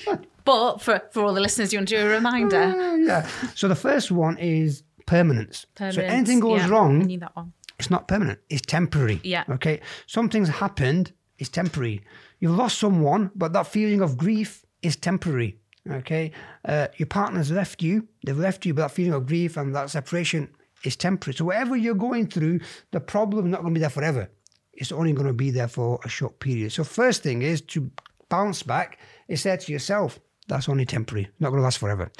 [0.44, 2.62] but for for all the listeners, you want to do a reminder?
[2.62, 3.28] Uh, yeah.
[3.54, 5.66] So the first one is permanence.
[5.76, 7.52] So anything goes yeah, I wrong, knew that one.
[7.78, 8.38] it's not permanent.
[8.48, 9.20] It's temporary.
[9.24, 9.44] Yeah.
[9.50, 9.80] Okay.
[10.06, 11.12] Something's happened.
[11.38, 12.02] It's temporary.
[12.38, 15.58] You've lost someone, but that feeling of grief is temporary.
[15.90, 16.32] Okay.
[16.64, 18.06] Uh, your partner's left you.
[18.24, 20.50] They've left you, but that feeling of grief and that separation
[20.84, 21.36] is temporary.
[21.36, 24.30] So whatever you're going through, the problem is not going to be there forever.
[24.72, 26.72] It's only going to be there for a short period.
[26.72, 27.90] So first thing is to
[28.28, 28.98] bounce back.
[29.28, 32.10] Is say to yourself, that's only temporary, not going to last forever.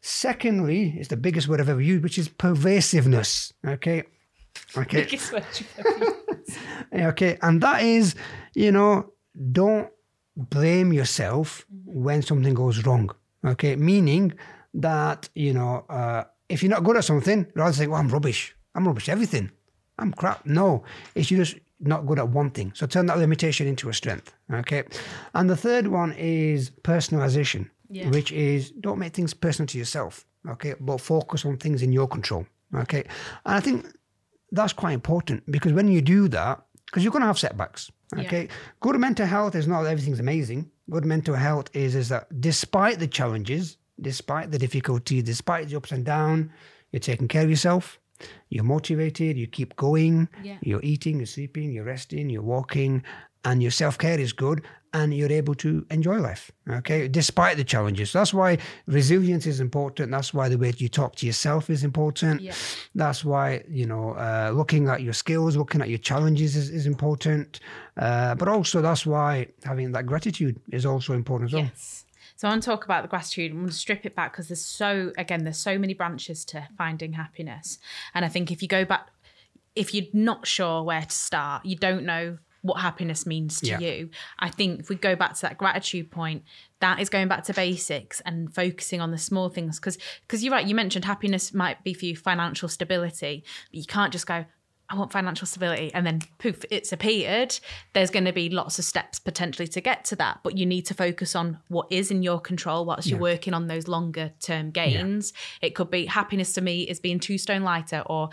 [0.00, 3.52] Secondly, it's the biggest word I've ever used, which is pervasiveness.
[3.66, 4.04] Okay.
[4.76, 5.02] Okay.
[5.04, 6.10] Biggest word you've ever used.
[6.94, 8.14] Okay, and that is,
[8.54, 9.10] you know,
[9.50, 9.88] don't
[10.36, 13.10] blame yourself when something goes wrong.
[13.44, 14.32] Okay, meaning
[14.74, 18.08] that you know, uh, if you're not good at something, rather than saying, "Well, I'm
[18.08, 18.40] rubbish.
[18.74, 19.50] I'm rubbish at everything.
[19.98, 22.72] I'm crap." No, it's you're just not good at one thing.
[22.74, 24.32] So turn that limitation into a strength.
[24.60, 24.82] Okay,
[25.34, 28.08] and the third one is personalization, Yeah.
[28.10, 30.24] which is don't make things personal to yourself.
[30.48, 32.46] Okay, but focus on things in your control.
[32.82, 33.02] Okay,
[33.46, 33.86] and I think
[34.52, 36.54] that's quite important because when you do that,
[36.86, 37.90] because you're going to have setbacks.
[38.16, 38.48] Okay,
[38.80, 40.70] good mental health is not that everything's amazing.
[40.88, 45.92] Good mental health is is that despite the challenges, despite the difficulty, despite the ups
[45.92, 46.50] and downs,
[46.92, 47.98] you're taking care of yourself.
[48.48, 49.36] You're motivated.
[49.36, 50.28] You keep going.
[50.42, 50.58] Yeah.
[50.62, 51.18] You're eating.
[51.18, 51.72] You're sleeping.
[51.72, 52.30] You're resting.
[52.30, 53.02] You're walking,
[53.44, 54.62] and your self care is good.
[54.92, 56.52] And you're able to enjoy life.
[56.70, 58.12] Okay, despite the challenges.
[58.12, 60.12] That's why resilience is important.
[60.12, 62.40] That's why the way you talk to yourself is important.
[62.40, 62.54] Yeah.
[62.94, 66.86] That's why you know uh, looking at your skills, looking at your challenges is, is
[66.86, 67.58] important.
[67.96, 71.70] Uh, but also that's why having that gratitude is also important as well.
[72.44, 73.52] So I want to talk about the gratitude.
[73.52, 76.68] I'm going to strip it back because there's so again there's so many branches to
[76.76, 77.78] finding happiness,
[78.12, 79.08] and I think if you go back,
[79.74, 83.78] if you're not sure where to start, you don't know what happiness means to Yeah.
[83.78, 84.10] you.
[84.38, 86.42] I think if we go back to that gratitude point,
[86.80, 89.80] that is going back to basics and focusing on the small things.
[89.80, 89.96] Because
[90.28, 94.12] because you're right, you mentioned happiness might be for you financial stability, but you can't
[94.12, 94.44] just go.
[94.94, 97.58] I want financial stability, and then poof, it's appeared.
[97.92, 100.86] There's going to be lots of steps potentially to get to that, but you need
[100.86, 104.70] to focus on what is in your control whilst you're working on those longer term
[104.70, 105.32] gains.
[105.60, 108.30] It could be happiness to me is being two stone lighter, or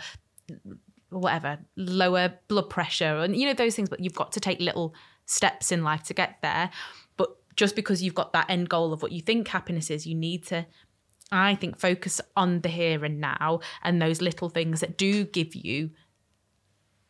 [1.10, 3.88] whatever, lower blood pressure, and you know those things.
[3.88, 4.94] But you've got to take little
[5.26, 6.70] steps in life to get there.
[7.16, 10.14] But just because you've got that end goal of what you think happiness is, you
[10.14, 10.64] need to,
[11.32, 15.56] I think, focus on the here and now and those little things that do give
[15.56, 15.90] you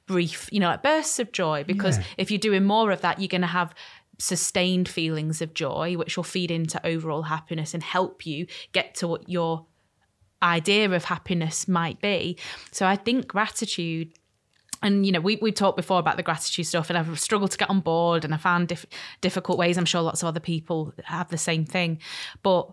[0.06, 1.64] brief, you know, like bursts of joy.
[1.64, 2.04] Because Yeah.
[2.18, 3.74] if you're doing more of that, you're going to have
[4.18, 9.08] sustained feelings of joy, which will feed into overall happiness and help you get to
[9.08, 9.66] what your
[10.42, 12.36] idea of happiness might be.
[12.72, 14.12] So I think gratitude
[14.84, 17.58] and you know we we talked before about the gratitude stuff and I've struggled to
[17.58, 18.86] get on board and I found diff-
[19.20, 22.00] difficult ways I'm sure lots of other people have the same thing
[22.42, 22.68] but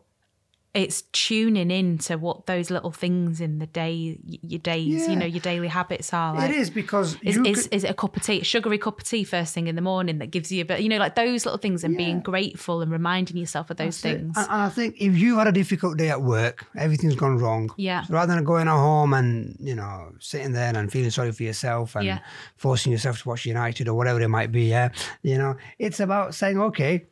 [0.76, 5.10] it's tuning in to what those little things in the day your days Yeah.
[5.10, 7.84] you know your daily habits are like it is because is, you is, could- is
[7.84, 10.20] it a cup of tea, a sugary cup of tea first thing in the morning
[10.20, 12.92] that gives you a bit, you know, like those little things and being grateful and
[12.92, 14.38] reminding yourself of those That's things.
[14.38, 17.72] And, and I think if you had a difficult day at work, everything's gone wrong.
[17.76, 18.04] Yeah.
[18.04, 21.44] So rather than going at home and you know sitting there and feeling sorry for
[21.44, 22.20] yourself and Yeah.
[22.58, 24.90] forcing yourself to watch United or whatever it might be, yeah,
[25.24, 27.06] you know, it's about saying, okay,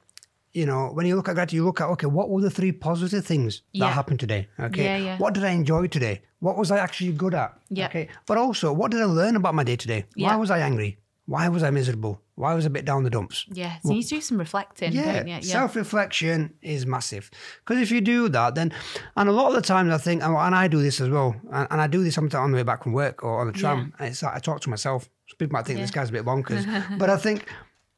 [0.54, 2.72] you know, when you look at gratitude, you look at okay, what were the three
[2.72, 3.86] positive things Yeah.
[3.88, 4.48] that happened today?
[4.60, 5.18] Okay, Yeah, yeah.
[5.18, 6.22] what did I enjoy today?
[6.40, 7.58] What was I actually good at?
[7.70, 7.88] Yeah.
[7.88, 10.06] Okay, but also what did I learn about my day today?
[10.16, 10.28] Yeah.
[10.30, 10.98] Why was I angry?
[11.26, 12.22] Why was I miserable?
[12.36, 13.46] Why was I a bit down the dumps?
[13.52, 13.74] Yeah.
[13.84, 15.26] So you need to do some reflecting, Yeah.
[15.26, 15.40] Yeah.
[15.42, 17.30] self reflection is massive.
[17.66, 18.72] Because if you do that, then,
[19.18, 21.36] and a lot of the times I think, and and I do this as well,
[21.52, 23.54] and, and I do this sometimes on the way back from work or on the
[23.54, 25.10] tram, and it's like I talk to myself.
[25.38, 26.64] People might think this guy's a bit bonkers,
[26.98, 27.46] but I think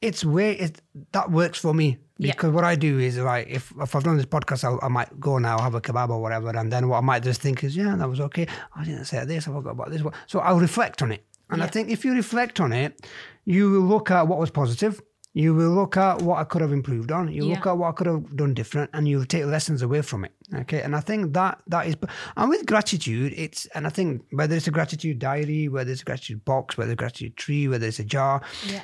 [0.01, 0.81] it's way, it,
[1.11, 1.97] that works for me.
[2.21, 2.33] Yeah.
[2.33, 5.19] Because what I do is, like, if, if I've done this podcast, I'll, I might
[5.21, 7.75] go now, have a kebab or whatever, and then what I might just think is,
[7.77, 8.45] yeah, that was okay.
[8.75, 10.03] I didn't say this, I forgot about this.
[10.27, 11.25] So I'll reflect on it.
[11.49, 13.07] And I think if you reflect on it,
[13.45, 15.01] you will look at what was positive.
[15.33, 17.31] You will look at what I could have improved on.
[17.31, 20.25] You look at what I could have done different, and you'll take lessons away from
[20.25, 20.33] it.
[20.53, 21.95] Okay, and I think that that is,
[22.35, 26.05] and with gratitude, it's, and I think whether it's a gratitude diary, whether it's a
[26.05, 28.81] gratitude box, whether it's a gratitude tree, whether it's a jar, Yeah.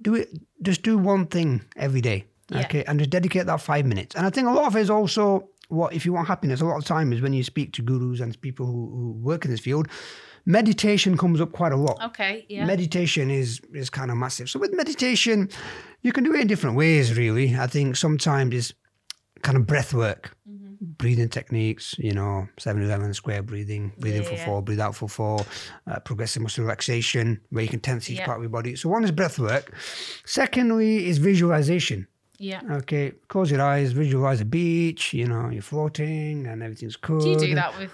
[0.00, 0.30] do it.
[0.62, 2.24] Just do one thing every day.
[2.50, 2.60] Yeah.
[2.60, 4.14] Okay, and just dedicate that five minutes.
[4.16, 6.60] And I think a lot of it is also what if you want happiness.
[6.60, 9.44] A lot of time is when you speak to gurus and people who, who work
[9.44, 9.86] in this field,
[10.46, 11.98] meditation comes up quite a lot.
[12.02, 12.46] Okay.
[12.48, 12.64] Yeah.
[12.64, 14.48] Meditation is is kind of massive.
[14.48, 15.48] So with meditation,
[16.02, 17.16] you can do it in different ways.
[17.18, 18.72] Really, I think sometimes it's
[19.42, 20.92] kind of breath work, Mm-hmm.
[20.96, 21.94] breathing techniques.
[21.98, 24.44] You know, 7-Eleven square breathing, breathing Yeah, for yeah.
[24.46, 25.44] four, breathe out for four,
[25.86, 28.26] uh, progressive muscle relaxation, where you can tense each Yeah.
[28.26, 28.74] part of your body.
[28.76, 29.74] So one is breath work.
[30.24, 32.06] Secondly is visualization.
[32.38, 32.60] Yeah.
[32.70, 35.12] Okay, close your eyes, visualize a beach.
[35.12, 37.20] You know, you're floating and everything's cool.
[37.20, 37.90] Do you do that with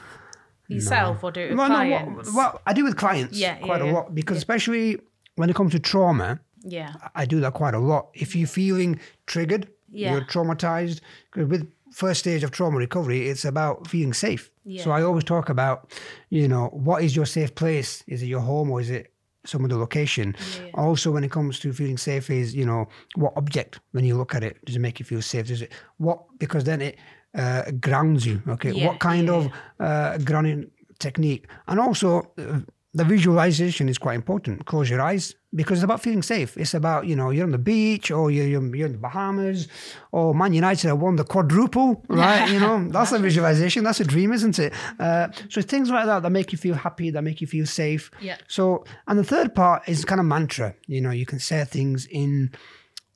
[0.68, 2.32] yourself or do it with Well, no, clients?
[2.32, 3.92] what, what I do with clients Yeah, quite yeah, a yeah.
[3.92, 4.98] lot because especially
[5.36, 6.94] when it comes to trauma, yeah.
[7.14, 8.08] I do that quite a lot.
[8.14, 10.12] If you're feeling triggered, Yeah.
[10.12, 11.00] you're traumatized,
[11.36, 14.50] with first stage of trauma recovery, it's about feeling safe.
[14.82, 15.90] So I always talk about,
[16.30, 18.02] you know, what is your safe place?
[18.06, 19.12] Is it your home or is it
[19.44, 20.34] some of the location?
[20.60, 20.70] Yeah.
[20.74, 24.34] Also, when it comes to feeling safe, is you know what object when you look
[24.34, 25.46] at it does it make you feel safe?
[25.46, 26.96] Does it what because then it
[27.34, 28.42] uh, grounds you.
[28.48, 31.46] Okay, Yeah, what kind of uh, grounding technique?
[31.66, 32.30] And also.
[32.38, 32.60] Uh,
[32.94, 34.66] the visualization is quite important.
[34.66, 36.56] Close your eyes because it's about feeling safe.
[36.56, 39.66] It's about, you know, you're on the beach or you're, you're, you're in the Bahamas
[40.12, 42.48] or Man United have won the quadruple, right?
[42.50, 43.82] you know, that's a visualization.
[43.82, 44.72] That's a dream, isn't it?
[45.00, 48.12] Uh, so things like that that make you feel happy, that make you feel safe.
[48.20, 48.36] Yeah.
[48.46, 50.76] So, and the third part is kind of mantra.
[50.86, 52.52] You know, you can say things in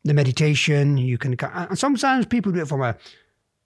[0.02, 0.98] the meditation.
[0.98, 2.96] You can, and sometimes people do it from a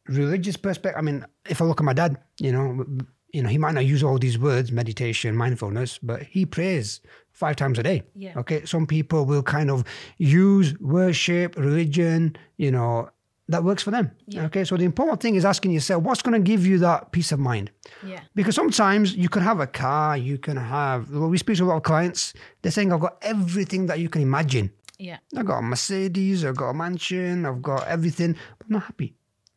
[0.08, 0.98] religious perspective.
[0.98, 2.84] I mean, if I look at my dad, you know,
[3.32, 7.56] you know, he might not use all these words, meditation, mindfulness, but he prays five
[7.56, 8.02] times a day.
[8.14, 8.38] Yeah.
[8.38, 8.64] Okay.
[8.66, 9.84] Some people will kind of
[10.18, 13.08] use worship, religion, you know,
[13.48, 14.10] that works for them.
[14.26, 14.44] Yeah.
[14.44, 14.64] Okay.
[14.64, 17.38] So the important thing is asking yourself, what's going to give you that peace of
[17.38, 17.70] mind?
[18.06, 18.20] Yeah.
[18.34, 21.66] Because sometimes you can have a car, you can have, well, we speak to a
[21.66, 24.70] lot of clients, they're saying, I've got everything that you can imagine.
[24.98, 25.18] Yeah.
[25.36, 29.14] I've got a Mercedes, I've got a mansion, I've got everything, but I'm not happy.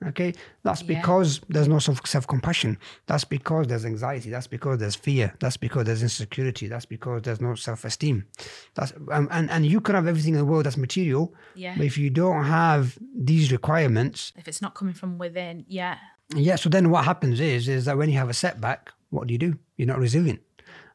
[0.07, 0.97] Okay, that's Yeah.
[0.99, 2.77] because there's no self compassion.
[3.07, 4.29] That's because there's anxiety.
[4.29, 5.33] That's because there's fear.
[5.39, 6.67] That's because there's insecurity.
[6.67, 8.25] That's because there's no self esteem.
[8.75, 11.75] That's um, and and you can have everything in the world that's material, Yeah.
[11.77, 15.97] but if you don't have these requirements, If it's not coming from within, yeah.
[16.35, 16.57] yeah.
[16.57, 19.39] So then what happens is is that when you have a setback, what do you
[19.39, 19.57] do?
[19.77, 20.41] You're not resilient,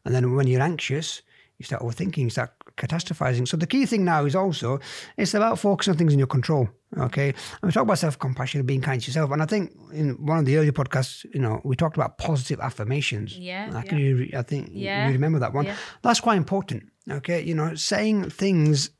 [0.05, 1.23] and then when you're anxious,
[1.59, 2.19] you start overthinking.
[2.19, 3.47] You start catastrophizing.
[3.47, 4.81] So the key thing now is also
[5.16, 6.69] it's about focusing on things in your control.
[6.99, 9.31] Okay, and we talk about self compassion being kind to yourself.
[9.31, 12.59] And I think in one of the earlier podcasts, you know, we talked about positive
[12.61, 13.38] affirmations.
[13.38, 15.66] Yeah, I, can you re- I think Yeah, you remember that one.
[15.66, 15.77] yeah.
[16.03, 16.83] That's quite important.
[17.09, 18.90] Okay, you know, saying things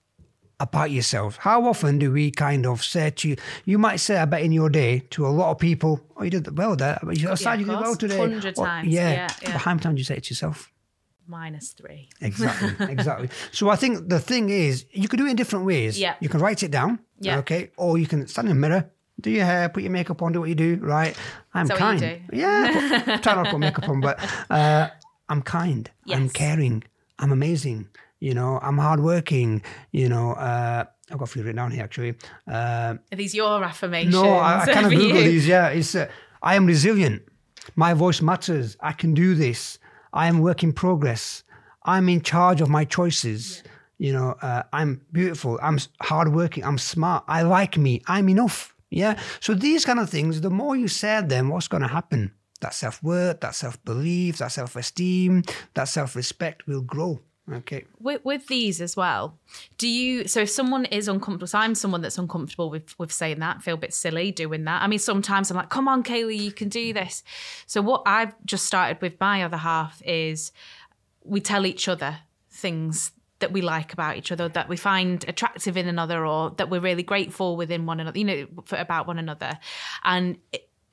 [0.61, 1.38] about yourself.
[1.38, 4.53] How often do we kind of say to you, you might say, I bet in
[4.53, 6.99] your day to a lot of people, oh, you did well there.
[7.03, 8.19] But you Yeah, you did well today.
[8.19, 8.88] 100 Or- times.
[8.88, 9.11] Yeah.
[9.11, 9.53] Yeah, yeah.
[9.53, 10.71] But how many times do you say it to yourself?
[11.31, 12.09] Minus three.
[12.21, 13.29] Exactly, exactly.
[13.53, 15.99] So I think the thing is, you can do it in different ways.
[15.99, 16.16] Yeah.
[16.21, 16.99] You can write it down.
[17.21, 17.38] Yeah.
[17.38, 17.71] Okay.
[17.77, 18.90] Or you can stand in the mirror,
[19.21, 20.77] do your hair, put your makeup on, do what you do.
[20.81, 21.16] Right.
[21.55, 22.23] I'm you kind.
[22.33, 23.03] Yeah.
[23.05, 24.19] Put, try not to put makeup on, but
[24.51, 24.88] uh,
[25.29, 25.88] I'm kind.
[26.09, 26.83] I'm caring.
[27.19, 27.88] I'm amazing.
[28.19, 29.62] You know, I'm hardworking.
[29.93, 32.14] You know, uh, I've got a few written down here actually.
[32.49, 34.14] Uh, Are these your affirmations?
[34.14, 35.31] no, I, I kind of Google you?
[35.31, 35.47] these.
[35.47, 36.09] Yeah, it's uh,
[36.43, 37.23] I am resilient.
[37.77, 38.77] My voice matters.
[38.81, 39.79] I can do this.
[40.12, 41.44] I am work in progress.
[41.85, 43.62] I'm in charge of my choices.
[43.99, 45.59] You know, uh, I'm beautiful.
[45.62, 46.64] I'm hardworking.
[46.64, 47.25] I'm smart.
[47.29, 48.03] I like me.
[48.07, 48.75] I'm enough.
[48.90, 49.18] Yeah.
[49.40, 52.33] So these kind of things, the more you say them, what's going to happen?
[52.61, 55.42] That self worth, that self belief, that self esteem,
[55.75, 57.20] that self respect will grow.
[57.53, 57.85] Okay.
[57.98, 59.37] with, with these as well
[59.76, 63.40] do you so if someone is uncomfortable so i'm someone that's uncomfortable with with saying
[63.40, 64.83] that feel a bit silly doing that.
[64.83, 67.24] I mean sometimes i'm like come on Kayleigh you can do this.
[67.66, 70.53] So what i've just started with my other half is
[71.24, 72.18] we tell each other
[72.50, 76.70] things that we like about each other that we find attractive in another or that
[76.70, 79.59] we're really grateful within one another you know for, about one another.
[80.05, 80.38] And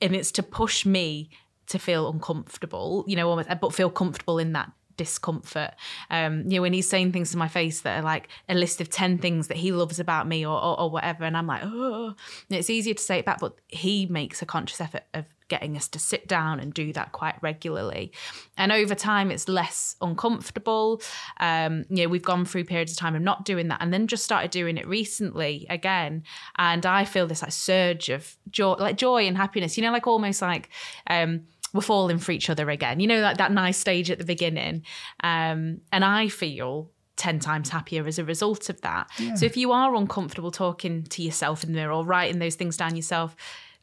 [0.00, 1.30] and it's to push me
[1.66, 5.70] to feel uncomfortable you know almost but feel comfortable in that discomfort.
[6.10, 8.82] Um, you know, when he's saying things to my face that are like a list
[8.82, 11.24] of 10 things that he loves about me or, or, or whatever.
[11.24, 12.14] And I'm like, oh,
[12.50, 15.76] and it's easier to say it back, but he makes a conscious effort of getting
[15.76, 18.12] us to sit down and do that quite regularly.
[18.58, 21.00] And over time, it's less uncomfortable.
[21.40, 24.06] Um, you know, we've gone through periods of time of not doing that and then
[24.06, 26.22] just started doing it recently again.
[26.56, 30.06] And I feel this like surge of joy, like joy and happiness, you know, like
[30.06, 30.68] almost like,
[31.08, 33.00] um, we're falling for each other again.
[33.00, 34.84] You know, like that nice stage at the beginning.
[35.22, 39.10] Um, and I feel 10 times happier as a result of that.
[39.18, 39.34] Yeah.
[39.34, 42.76] So if you are uncomfortable talking to yourself in the mirror or writing those things
[42.76, 43.36] down yourself,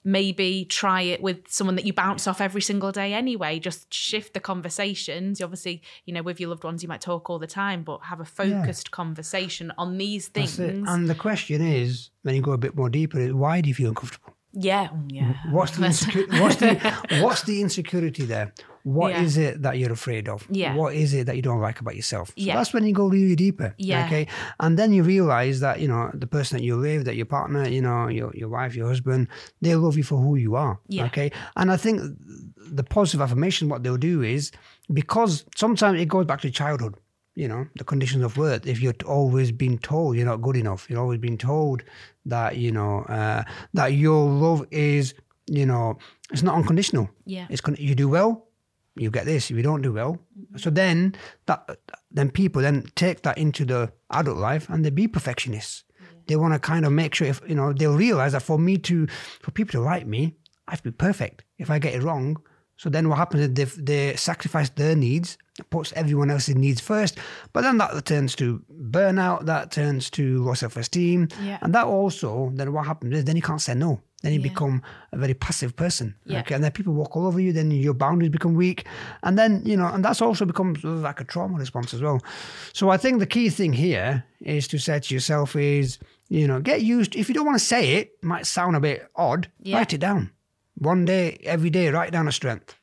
[0.05, 4.35] maybe try it with someone that you bounce off every single day anyway just shift
[4.35, 7.47] the conversations You obviously you know with your loved ones you might talk all the
[7.47, 8.95] time but have a focused yeah.
[8.95, 13.19] conversation on these things and the question is when you go a bit more deeper
[13.19, 17.43] is why do you feel uncomfortable yeah oh, yeah what's the, insecurity, what's the what's
[17.43, 18.53] the insecurity there
[18.85, 19.23] what yeah.
[19.23, 20.45] is it that you're afraid of?
[20.47, 20.75] Yeah.
[20.75, 22.27] What is it that you don't like about yourself?
[22.27, 22.55] So yeah.
[22.55, 23.73] that's when you go really deeper.
[23.79, 24.05] Yeah.
[24.05, 24.27] Okay.
[24.59, 27.67] And then you realize that, you know, the person that you live, that your partner,
[27.67, 29.27] you know, your, your wife, your husband,
[29.59, 30.79] they love you for who you are.
[30.87, 31.05] Yeah.
[31.05, 31.31] Okay.
[31.55, 31.99] And I think
[32.57, 34.51] the positive affirmation, what they'll do is
[34.93, 36.93] because sometimes it goes back to childhood
[37.35, 40.89] you know the conditions of worth if you're always being told you're not good enough
[40.89, 41.83] you're always being told
[42.25, 43.43] that you know uh,
[43.73, 45.13] that your love is
[45.47, 45.97] you know
[46.31, 48.45] it's not unconditional yeah it's con- you do well
[48.95, 49.51] you get this.
[49.51, 50.17] If you don't do well,
[50.55, 51.69] so then that
[52.11, 55.83] then people then take that into the adult life and they be perfectionists.
[55.99, 56.07] Yeah.
[56.27, 58.77] They want to kind of make sure if you know they'll realize that for me
[58.79, 59.07] to
[59.41, 60.35] for people to like me,
[60.67, 61.43] I have to be perfect.
[61.57, 62.37] If I get it wrong,
[62.77, 65.37] so then what happens is they, they sacrifice their needs,
[65.69, 67.17] puts everyone else's needs first,
[67.53, 71.57] but then that turns to burnout, that turns to low self esteem, yeah.
[71.61, 74.49] and that also then what happens is then you can't say no then you yeah.
[74.49, 76.15] become a very passive person.
[76.25, 76.39] Yeah.
[76.39, 77.53] Okay, and then people walk all over you.
[77.53, 78.85] Then your boundaries become weak,
[79.21, 82.19] and then you know, and that's also becomes like a trauma response as well.
[82.73, 86.59] So I think the key thing here is to say to yourself is you know
[86.59, 87.15] get used.
[87.15, 89.47] If you don't want to say it, it might sound a bit odd.
[89.59, 89.77] Yeah.
[89.77, 90.31] Write it down.
[90.77, 92.75] One day, every day, write down a strength.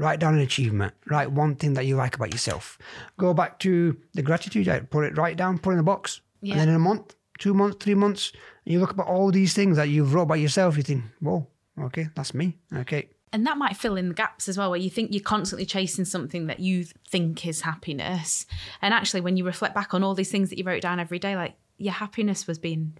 [0.00, 0.94] Write down an achievement.
[1.10, 2.78] Write one thing that you like about yourself.
[3.18, 4.88] Go back to the gratitude.
[4.90, 5.58] Put it right down.
[5.58, 6.22] Put it in a box.
[6.40, 6.52] Yeah.
[6.52, 8.32] And then in a month, two months, three months,
[8.64, 11.46] and you look about all these things that you've wrote about yourself, you think, whoa,
[11.78, 12.56] okay, that's me.
[12.74, 13.10] Okay.
[13.32, 16.06] And that might fill in the gaps as well, where you think you're constantly chasing
[16.06, 18.46] something that you think is happiness.
[18.80, 21.18] And actually, when you reflect back on all these things that you wrote down every
[21.18, 22.96] day, like your happiness was being,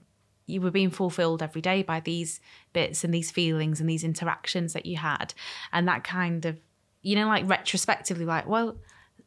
[0.46, 2.40] you were being fulfilled every day by these
[2.74, 5.32] bits and these feelings and these interactions that you had.
[5.72, 6.60] And that kind of,
[7.02, 8.76] you know, like retrospectively, like, well,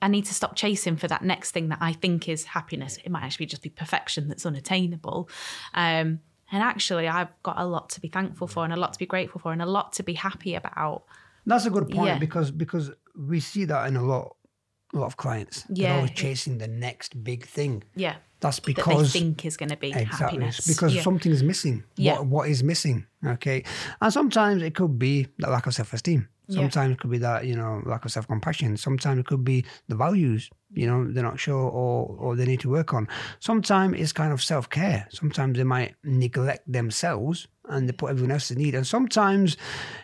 [0.01, 2.97] I need to stop chasing for that next thing that I think is happiness.
[3.03, 5.29] It might actually just be perfection that's unattainable.
[5.73, 6.19] Um,
[6.51, 9.05] and actually, I've got a lot to be thankful for, and a lot to be
[9.05, 11.03] grateful for, and a lot to be happy about.
[11.45, 12.19] That's a good point yeah.
[12.19, 14.35] because because we see that in a lot
[14.93, 15.65] a lot of clients.
[15.69, 17.83] Yeah, They're always chasing the next big thing.
[17.95, 18.15] Yeah.
[18.39, 20.67] That's because that they think is going to be exactly, happiness.
[20.67, 21.01] because yeah.
[21.01, 21.83] something is missing.
[21.95, 22.19] Yeah.
[22.19, 23.07] What, what is missing?
[23.25, 23.63] Okay.
[24.01, 26.27] And sometimes it could be the lack of self esteem.
[26.49, 26.93] Sometimes yeah.
[26.93, 28.75] it could be that, you know, lack of self compassion.
[28.75, 32.59] Sometimes it could be the values, you know, they're not sure or, or they need
[32.61, 33.07] to work on.
[33.39, 35.07] Sometimes it's kind of self care.
[35.09, 38.75] Sometimes they might neglect themselves and they put everyone else in need.
[38.75, 39.55] And sometimes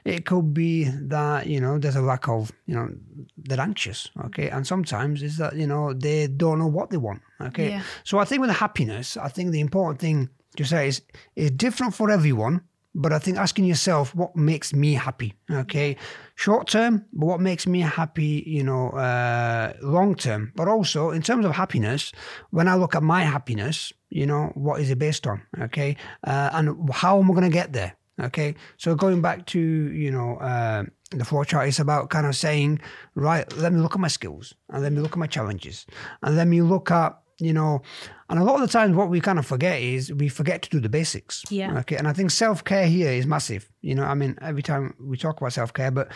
[0.06, 2.89] it could be that, you know, there's a lack of, you know,
[3.38, 4.10] they're anxious.
[4.25, 4.49] Okay.
[4.49, 7.21] And sometimes it's that, you know, they don't know what they want.
[7.41, 7.71] Okay.
[7.71, 7.84] Yeah.
[8.06, 11.02] So I think with happiness, I think the important thing to say is
[11.36, 12.62] it's different for everyone
[12.95, 15.95] but I think asking yourself what makes me happy, okay,
[16.36, 20.52] short term, but what makes me happy, you know, uh, long term.
[20.56, 22.12] But also in terms of happiness,
[22.49, 26.49] when I look at my happiness, you know, what is it based on, okay, uh,
[26.54, 28.56] and how am I going to get there, okay?
[28.78, 32.82] So going back to you know uh, the flow chart, it's about kind of saying,
[33.13, 35.86] right, let me look at my skills and let me look at my challenges
[36.23, 37.82] and let me look at you know,
[38.30, 40.69] and a lot of the times what we kind of forget is we forget to
[40.69, 41.43] do the basics.
[41.49, 41.80] Yeah.
[41.80, 41.95] Okay.
[41.95, 43.69] And I think self care here is massive.
[43.82, 46.10] You know, I mean, every time we talk about self care, but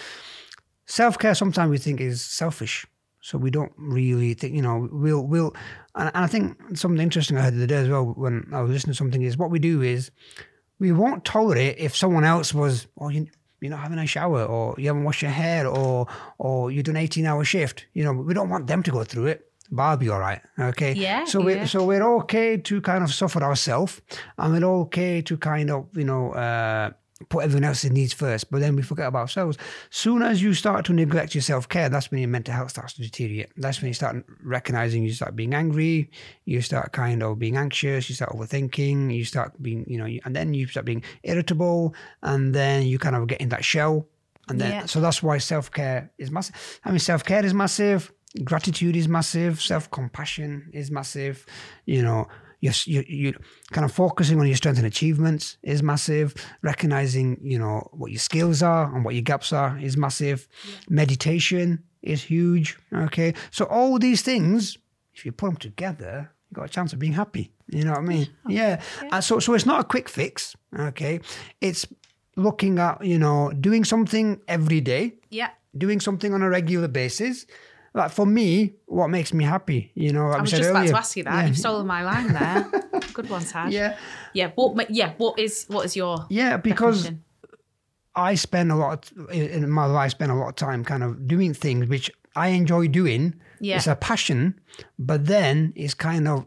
[0.86, 2.86] self care sometimes we think is selfish.
[3.22, 5.56] So we don't really think, you know, we'll, we'll,
[5.96, 8.62] and, and I think something interesting I heard the other day as well when I
[8.62, 10.12] was listening to something is what we do is
[10.78, 13.28] we won't tolerate if someone else was, oh, you,
[13.62, 16.06] you're not having a shower or you haven't washed your hair or,
[16.38, 17.86] or you do an 18 hour shift.
[17.94, 20.40] You know, we don't want them to go through it but I'll be all right.
[20.58, 20.94] Okay.
[20.94, 21.26] Yeah.
[21.26, 24.02] So we're so we're okay to kind of suffer ourselves,
[24.38, 26.92] and we're okay to kind of you know uh,
[27.30, 28.52] put everyone else's needs first.
[28.52, 29.58] But then we forget about ourselves.
[29.90, 32.94] Soon as you start to neglect your self care, that's when your mental health starts
[32.94, 33.50] to deteriorate.
[33.58, 36.12] That's when you start recognizing you start being angry,
[36.46, 40.36] you start kind of being anxious, you start overthinking, you start being you know, and
[40.36, 44.08] then you start being irritable, and then you kind of get in that shell.
[44.50, 44.86] And then, yeah.
[44.86, 46.80] so that's why self care is massive.
[46.86, 48.12] I mean, self care is massive
[48.44, 49.62] Gratitude is massive.
[49.62, 51.46] Self compassion is massive.
[51.86, 52.28] You know,
[52.62, 52.72] you
[53.08, 53.34] you
[53.72, 56.34] kind of focusing on your strengths and achievements is massive.
[56.62, 60.48] Recognizing you know what your skills are and what your gaps are is massive.
[60.90, 62.78] Meditation is huge.
[62.94, 64.78] Okay, so all these things,
[65.14, 67.52] if you put them together, you got a chance of being happy.
[67.68, 68.28] You know what I mean?
[68.48, 68.82] Yeah.
[69.12, 70.56] Uh, so so it's not a quick fix.
[70.78, 71.20] Okay,
[71.62, 71.86] it's
[72.36, 75.50] looking at you know doing something every day Yeah.
[75.78, 77.46] doing something on a regular basis.
[77.96, 80.98] Like for me, what makes me happy, you know, like I was just about to
[80.98, 81.34] ask you that.
[81.34, 81.46] Yeah.
[81.48, 82.72] You've stolen my line there.
[83.14, 83.72] Good one, Saj.
[83.72, 83.98] Yeah,
[84.34, 84.52] Yeah.
[84.56, 84.90] What?
[84.90, 85.14] Yeah.
[85.18, 85.66] What is?
[85.68, 86.26] What is your?
[86.30, 87.24] yeah, because definition?
[88.16, 91.28] I spend a lot in in my life, spend a lot of time kind of
[91.28, 93.36] doing things which I enjoy doing.
[93.60, 93.78] Yeah.
[93.78, 94.60] It's a passion,
[94.98, 96.46] but then it's kind of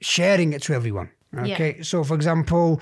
[0.00, 1.10] sharing it to everyone.
[1.34, 1.54] Yeah.
[1.54, 1.82] Okay.
[1.82, 2.80] So, for example,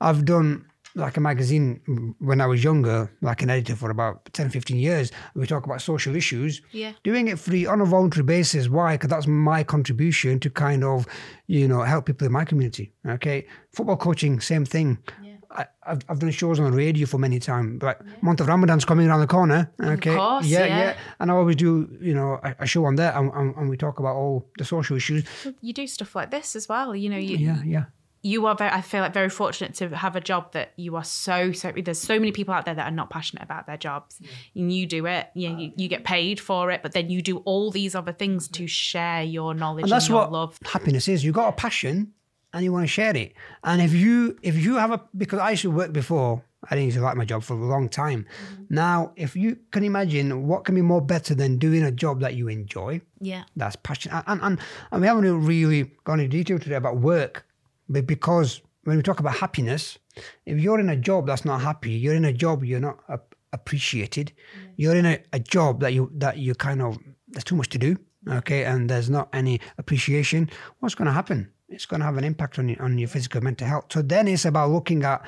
[0.00, 0.64] I've done
[1.00, 4.76] like a magazine mm, when I was younger, like an editor for about 10, 15
[4.76, 5.10] years.
[5.34, 6.62] We talk about social issues.
[6.72, 6.92] Yeah.
[7.02, 8.68] Doing it free on a voluntary basis.
[8.68, 8.94] Why?
[8.94, 11.06] Because that's my contribution to kind of,
[11.46, 12.92] you know, help people in my community.
[13.06, 13.46] Okay.
[13.72, 14.98] Football coaching, same thing.
[15.22, 15.30] Yeah.
[15.50, 17.82] I, I've, I've done shows on the radio for many times.
[17.82, 19.72] Like month of Ramadan's coming around the corner.
[19.82, 20.14] Okay.
[20.14, 20.96] course, yeah, yeah.
[21.18, 23.76] And I always do, you know, a, a show on there and, and, and we
[23.76, 25.24] talk about all the social issues.
[25.60, 26.94] You do stuff like this as well.
[26.94, 27.84] You know, you Yeah, yeah.
[28.22, 28.70] You are very.
[28.70, 31.72] I feel like very fortunate to have a job that you are so so.
[31.72, 34.20] There's so many people out there that are not passionate about their jobs,
[34.54, 35.28] and you do it.
[35.34, 38.12] You, know, you you get paid for it, but then you do all these other
[38.12, 40.58] things to share your knowledge And and, that's your what love.
[40.64, 41.24] happiness is.
[41.24, 42.12] You got a passion
[42.52, 43.34] and you want to share it.
[43.64, 46.86] And if you if you have a because I used to work before, I didn't
[46.86, 48.26] used to like my job for a long time.
[48.52, 48.64] Mm-hmm.
[48.74, 52.34] Now, if you can imagine what can be more better than doing a job that
[52.34, 54.12] you enjoy, Yeah, that's passion.
[54.12, 54.60] And and,
[54.92, 57.46] and we haven't really gone into detail today about work,
[57.90, 59.98] but because when we talk about happiness,
[60.46, 63.34] if you're in a job that's not happy, you're in a job you're not ap-
[63.52, 64.32] appreciated.
[64.32, 64.72] Mm.
[64.76, 67.78] You're in a, a job that you that you kind of there's too much to
[67.78, 70.48] do, okay, and there's not any appreciation.
[70.78, 71.50] What's going to happen?
[71.68, 73.86] It's going to have an impact on your, on your physical mental health.
[73.92, 75.22] So then it's about looking at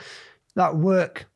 [0.55, 1.27] that work.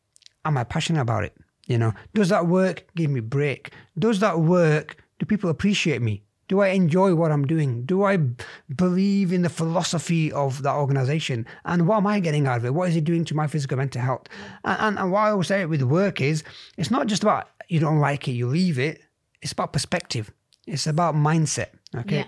[0.45, 1.35] Am I passionate about it?
[1.67, 3.73] You know, does that work give me break?
[3.99, 4.97] Does that work?
[5.19, 6.23] Do people appreciate me?
[6.49, 7.85] Do I enjoy what I'm doing?
[7.85, 8.45] Do I b-
[8.75, 11.47] believe in the philosophy of that organization?
[11.65, 12.75] And what am I getting out of it?
[12.75, 14.29] What is it doing to my physical and mental health?
[14.65, 16.45] And, and, and what I always say it with work is
[16.77, 19.01] it's not just about you don't like it, you leave it.
[19.43, 20.31] It's about perspective.
[20.67, 21.71] It's about mindset.
[21.95, 22.19] Okay.
[22.19, 22.27] Yeah.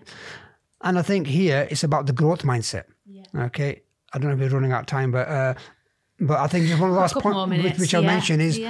[0.82, 2.84] And I think here it's about the growth mindset.
[3.06, 3.24] Yeah.
[3.34, 3.82] Okay.
[4.12, 5.54] I don't know if we're running out of time, but uh,
[6.20, 7.78] but I think just one last point which, minutes.
[7.78, 8.08] which I'll yeah.
[8.08, 8.60] mention is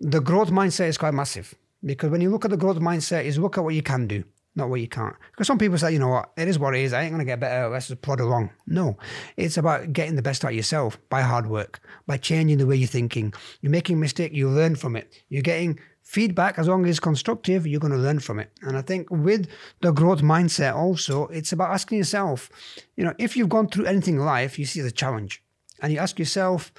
[0.00, 1.54] the growth mindset is quite massive
[1.84, 4.24] because when you look at the growth mindset is look at what you can do
[4.56, 5.16] not what you can't.
[5.32, 6.30] Because some people say you know what?
[6.36, 6.92] It is what it is.
[6.92, 7.68] I ain't going to get better.
[7.68, 8.50] Let's just plod along.
[8.66, 8.96] No.
[9.36, 12.76] It's about getting the best out of yourself by hard work by changing the way
[12.76, 13.32] you're thinking.
[13.60, 15.12] You're making a mistake you learn from it.
[15.28, 16.58] You're getting feedback.
[16.58, 18.50] As long as it's constructive you're going to learn from it.
[18.62, 19.48] And i think with
[19.80, 22.50] the growth mindset also it's about asking yourself
[22.94, 25.42] you know if you've gone through anything in life you see the challenge.
[25.80, 26.72] And you ask yourself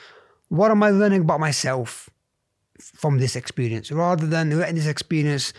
[0.50, 2.10] what am i learning about myself
[2.80, 3.92] from this experience?
[3.92, 5.54] Rather than letting this experience,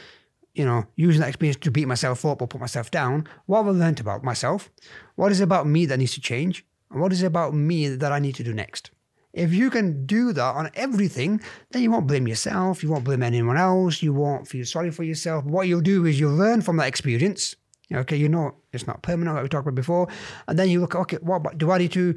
[0.57, 3.29] you know, using that experience to beat myself up or put myself down.
[3.45, 4.71] What have I learned about myself?
[5.15, 6.65] What is it about me that needs to change?
[6.91, 8.91] And what is it about me that I need to do next?
[9.35, 13.23] If you can do that on everything, then you won't blame yourself, you won't blame
[13.23, 15.45] anyone else, you won't feel sorry for yourself.
[15.45, 17.55] What you'll do is you'll learn from that experience.
[17.93, 20.09] Okay, you know it's not permanent like we talked about before.
[20.49, 22.15] And then you look, okay, what do I need to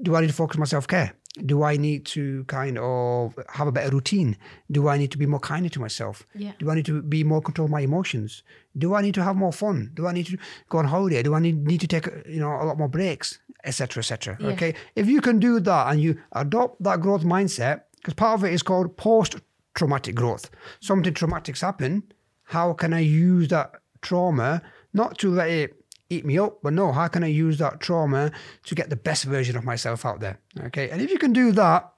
[0.00, 1.12] do I need to focus on my self care?
[1.46, 4.36] Do I need to kind of have a better routine?
[4.70, 6.26] Do I need to be more kinder to myself?
[6.34, 6.52] Yeah.
[6.58, 8.42] Do I need to be more control of my emotions?
[8.76, 9.92] Do I need to have more fun?
[9.94, 10.36] Do I need to
[10.68, 11.22] go on holiday?
[11.22, 14.36] Do I need, need to take you know a lot more breaks, etc., etc.
[14.40, 14.48] Yeah.
[14.48, 18.44] Okay, if you can do that and you adopt that growth mindset, because part of
[18.44, 20.50] it is called post-traumatic growth.
[20.80, 22.12] Something traumatic's happen.
[22.44, 23.72] How can I use that
[24.02, 24.60] trauma
[24.92, 25.81] not to let it
[26.12, 28.30] eat me up, but no, how can I use that trauma
[28.64, 30.38] to get the best version of myself out there?
[30.66, 31.92] Okay, and if you can do that,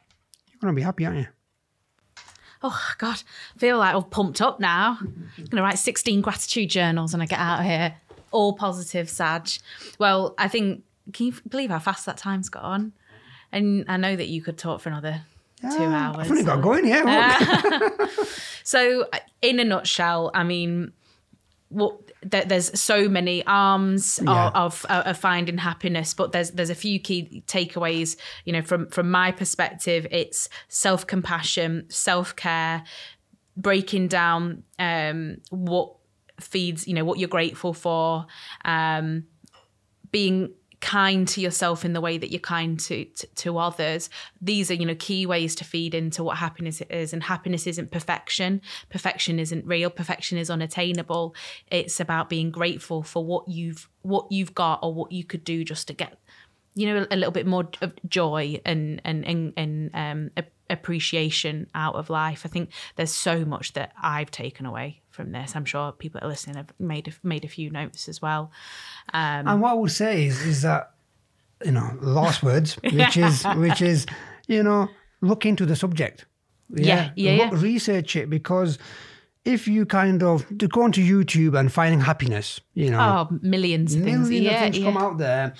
[0.50, 1.26] you're gonna be happy, aren't you?
[2.62, 3.22] Oh God,
[3.56, 4.98] I feel like all pumped up now.
[5.00, 7.96] I'm gonna write 16 gratitude journals when I get out of here.
[8.30, 9.60] All positive, Saj.
[9.98, 12.92] Well, I think can you believe how fast that time's gone?
[13.52, 15.22] And I know that you could talk for another
[15.60, 16.18] two hours.
[16.18, 17.78] I've only got going, yeah.
[18.64, 19.06] So,
[19.42, 20.92] in a nutshell, I mean,
[21.74, 24.48] what there, there's so many arms Yeah.
[24.54, 28.16] of, of of finding happiness, but there's there's a few key takeaways.
[28.44, 32.84] You know, from from my perspective, it's self compassion, self care,
[33.56, 35.94] breaking down um, what
[36.40, 38.26] feeds you know what you're grateful for,
[38.64, 39.24] um,
[40.10, 40.54] being
[40.84, 44.10] kind to yourself in the way that you're kind to, to to others.
[44.42, 47.90] These are you know key ways to feed into what happiness is and happiness isn't
[47.90, 48.60] perfection.
[48.90, 49.88] Perfection isn't real.
[49.88, 51.34] Perfection is unattainable.
[51.70, 55.64] It's about being grateful for what you've what you've got or what you could do
[55.64, 56.18] just to get
[56.74, 60.30] you know a little bit more of joy and and and, and um,
[60.68, 62.42] appreciation out of life.
[62.44, 65.56] I think there's so much that I've taken away from this.
[65.56, 68.50] I'm sure people that are listening have made a, made a few notes as well.
[69.12, 70.90] Um, and what I would say is is that
[71.64, 74.06] you know last words, which is which is
[74.46, 74.88] you know
[75.20, 76.26] look into the subject.
[76.70, 77.60] Yeah, yeah, yeah, look, yeah.
[77.62, 78.78] Research it because
[79.44, 83.94] if you kind of to go onto YouTube and finding happiness, you know, oh, millions
[83.94, 84.84] of millions things, yeah, of things yeah.
[84.84, 85.54] come out there.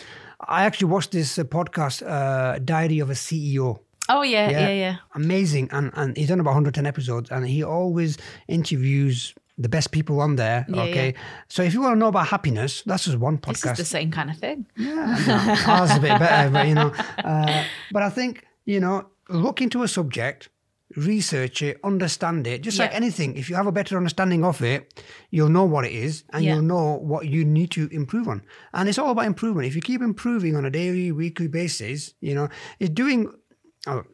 [0.46, 3.78] I actually watched this uh, podcast, uh, Diary of a CEO.
[4.08, 4.96] Oh yeah, yeah, yeah, yeah.
[5.14, 10.20] Amazing, and and he's done about 110 episodes, and he always interviews the best people
[10.20, 10.66] on there.
[10.68, 11.20] Yeah, okay, yeah.
[11.48, 13.62] so if you want to know about happiness, that's just one podcast.
[13.62, 14.66] This is the same kind of thing.
[14.76, 16.92] Yeah, ours a bit better, but you know.
[17.24, 20.48] Uh, but I think you know, look into a subject,
[20.96, 22.62] research it, understand it.
[22.62, 22.84] Just yeah.
[22.84, 26.24] like anything, if you have a better understanding of it, you'll know what it is
[26.32, 28.42] and you'll know what you need to improve on.
[28.72, 29.66] And it's all about improvement.
[29.66, 32.48] If you keep improving on a daily, weekly basis, you know,
[32.78, 33.32] it's doing
[33.86, 34.04] oh,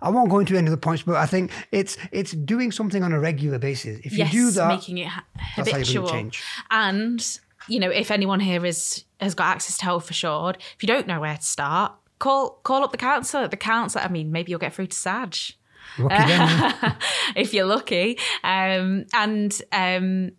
[0.00, 3.02] I won't go into any of the points, but I think it's it's doing something
[3.02, 4.00] on a regular basis.
[4.04, 6.30] If yes, you do that, making it ha- habitual.
[6.70, 10.86] And you know, if anyone here is has got access to Health Assured, if you
[10.86, 13.48] don't know where to start, call call up the counsellor.
[13.48, 14.02] The counsellor.
[14.02, 15.56] I mean, maybe you'll get through to Saj.
[15.98, 20.30] if you're lucky, um, and um,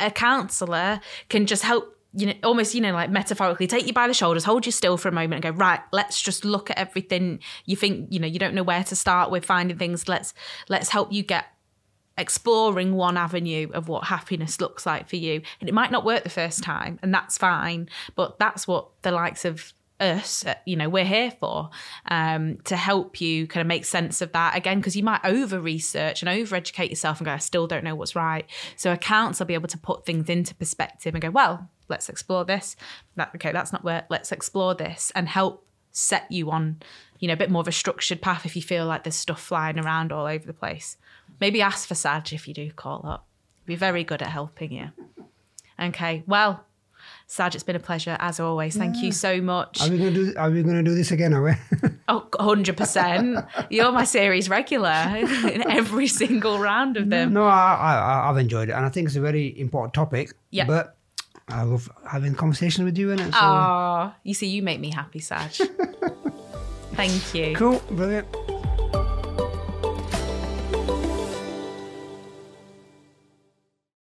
[0.00, 4.08] a counsellor can just help you know, almost, you know, like metaphorically take you by
[4.08, 6.78] the shoulders, hold you still for a moment and go, right, let's just look at
[6.78, 7.40] everything.
[7.66, 10.08] You think, you know, you don't know where to start with finding things.
[10.08, 10.32] Let's,
[10.70, 11.44] let's help you get
[12.16, 15.42] exploring one avenue of what happiness looks like for you.
[15.60, 17.90] And it might not work the first time, and that's fine.
[18.14, 21.68] But that's what the likes of us, uh, you know, we're here for
[22.10, 25.60] um, to help you kind of make sense of that again, because you might over
[25.60, 28.46] research and over educate yourself and go, I still don't know what's right.
[28.76, 32.44] So accounts will be able to put things into perspective and go, well, let's explore
[32.44, 32.76] this.
[33.16, 34.06] That okay, that's not where.
[34.08, 36.76] Let's explore this and help set you on,
[37.18, 39.40] you know, a bit more of a structured path if you feel like there's stuff
[39.40, 40.96] flying around all over the place.
[41.40, 43.26] Maybe ask for Saj if you do call up.
[43.64, 44.90] Be very good at helping you.
[45.80, 46.64] Okay, well,
[47.26, 48.76] Saj, it's been a pleasure as always.
[48.76, 49.02] Thank yeah.
[49.02, 49.80] you so much.
[49.82, 50.38] Are we going to do?
[50.38, 51.34] Are we going to do this again?
[51.34, 51.52] Are we?
[52.08, 53.44] oh, 100 percent.
[53.68, 54.90] You're my series regular
[55.52, 57.32] in every single round of them.
[57.32, 60.32] No, I, I, I've enjoyed it, and I think it's a very important topic.
[60.50, 60.66] Yeah.
[60.66, 60.95] But
[61.48, 63.32] I love having conversation with you in it.
[63.32, 64.12] So.
[64.24, 65.58] You see, you make me happy, Saj.
[66.94, 67.54] Thank you.
[67.54, 68.26] Cool, brilliant.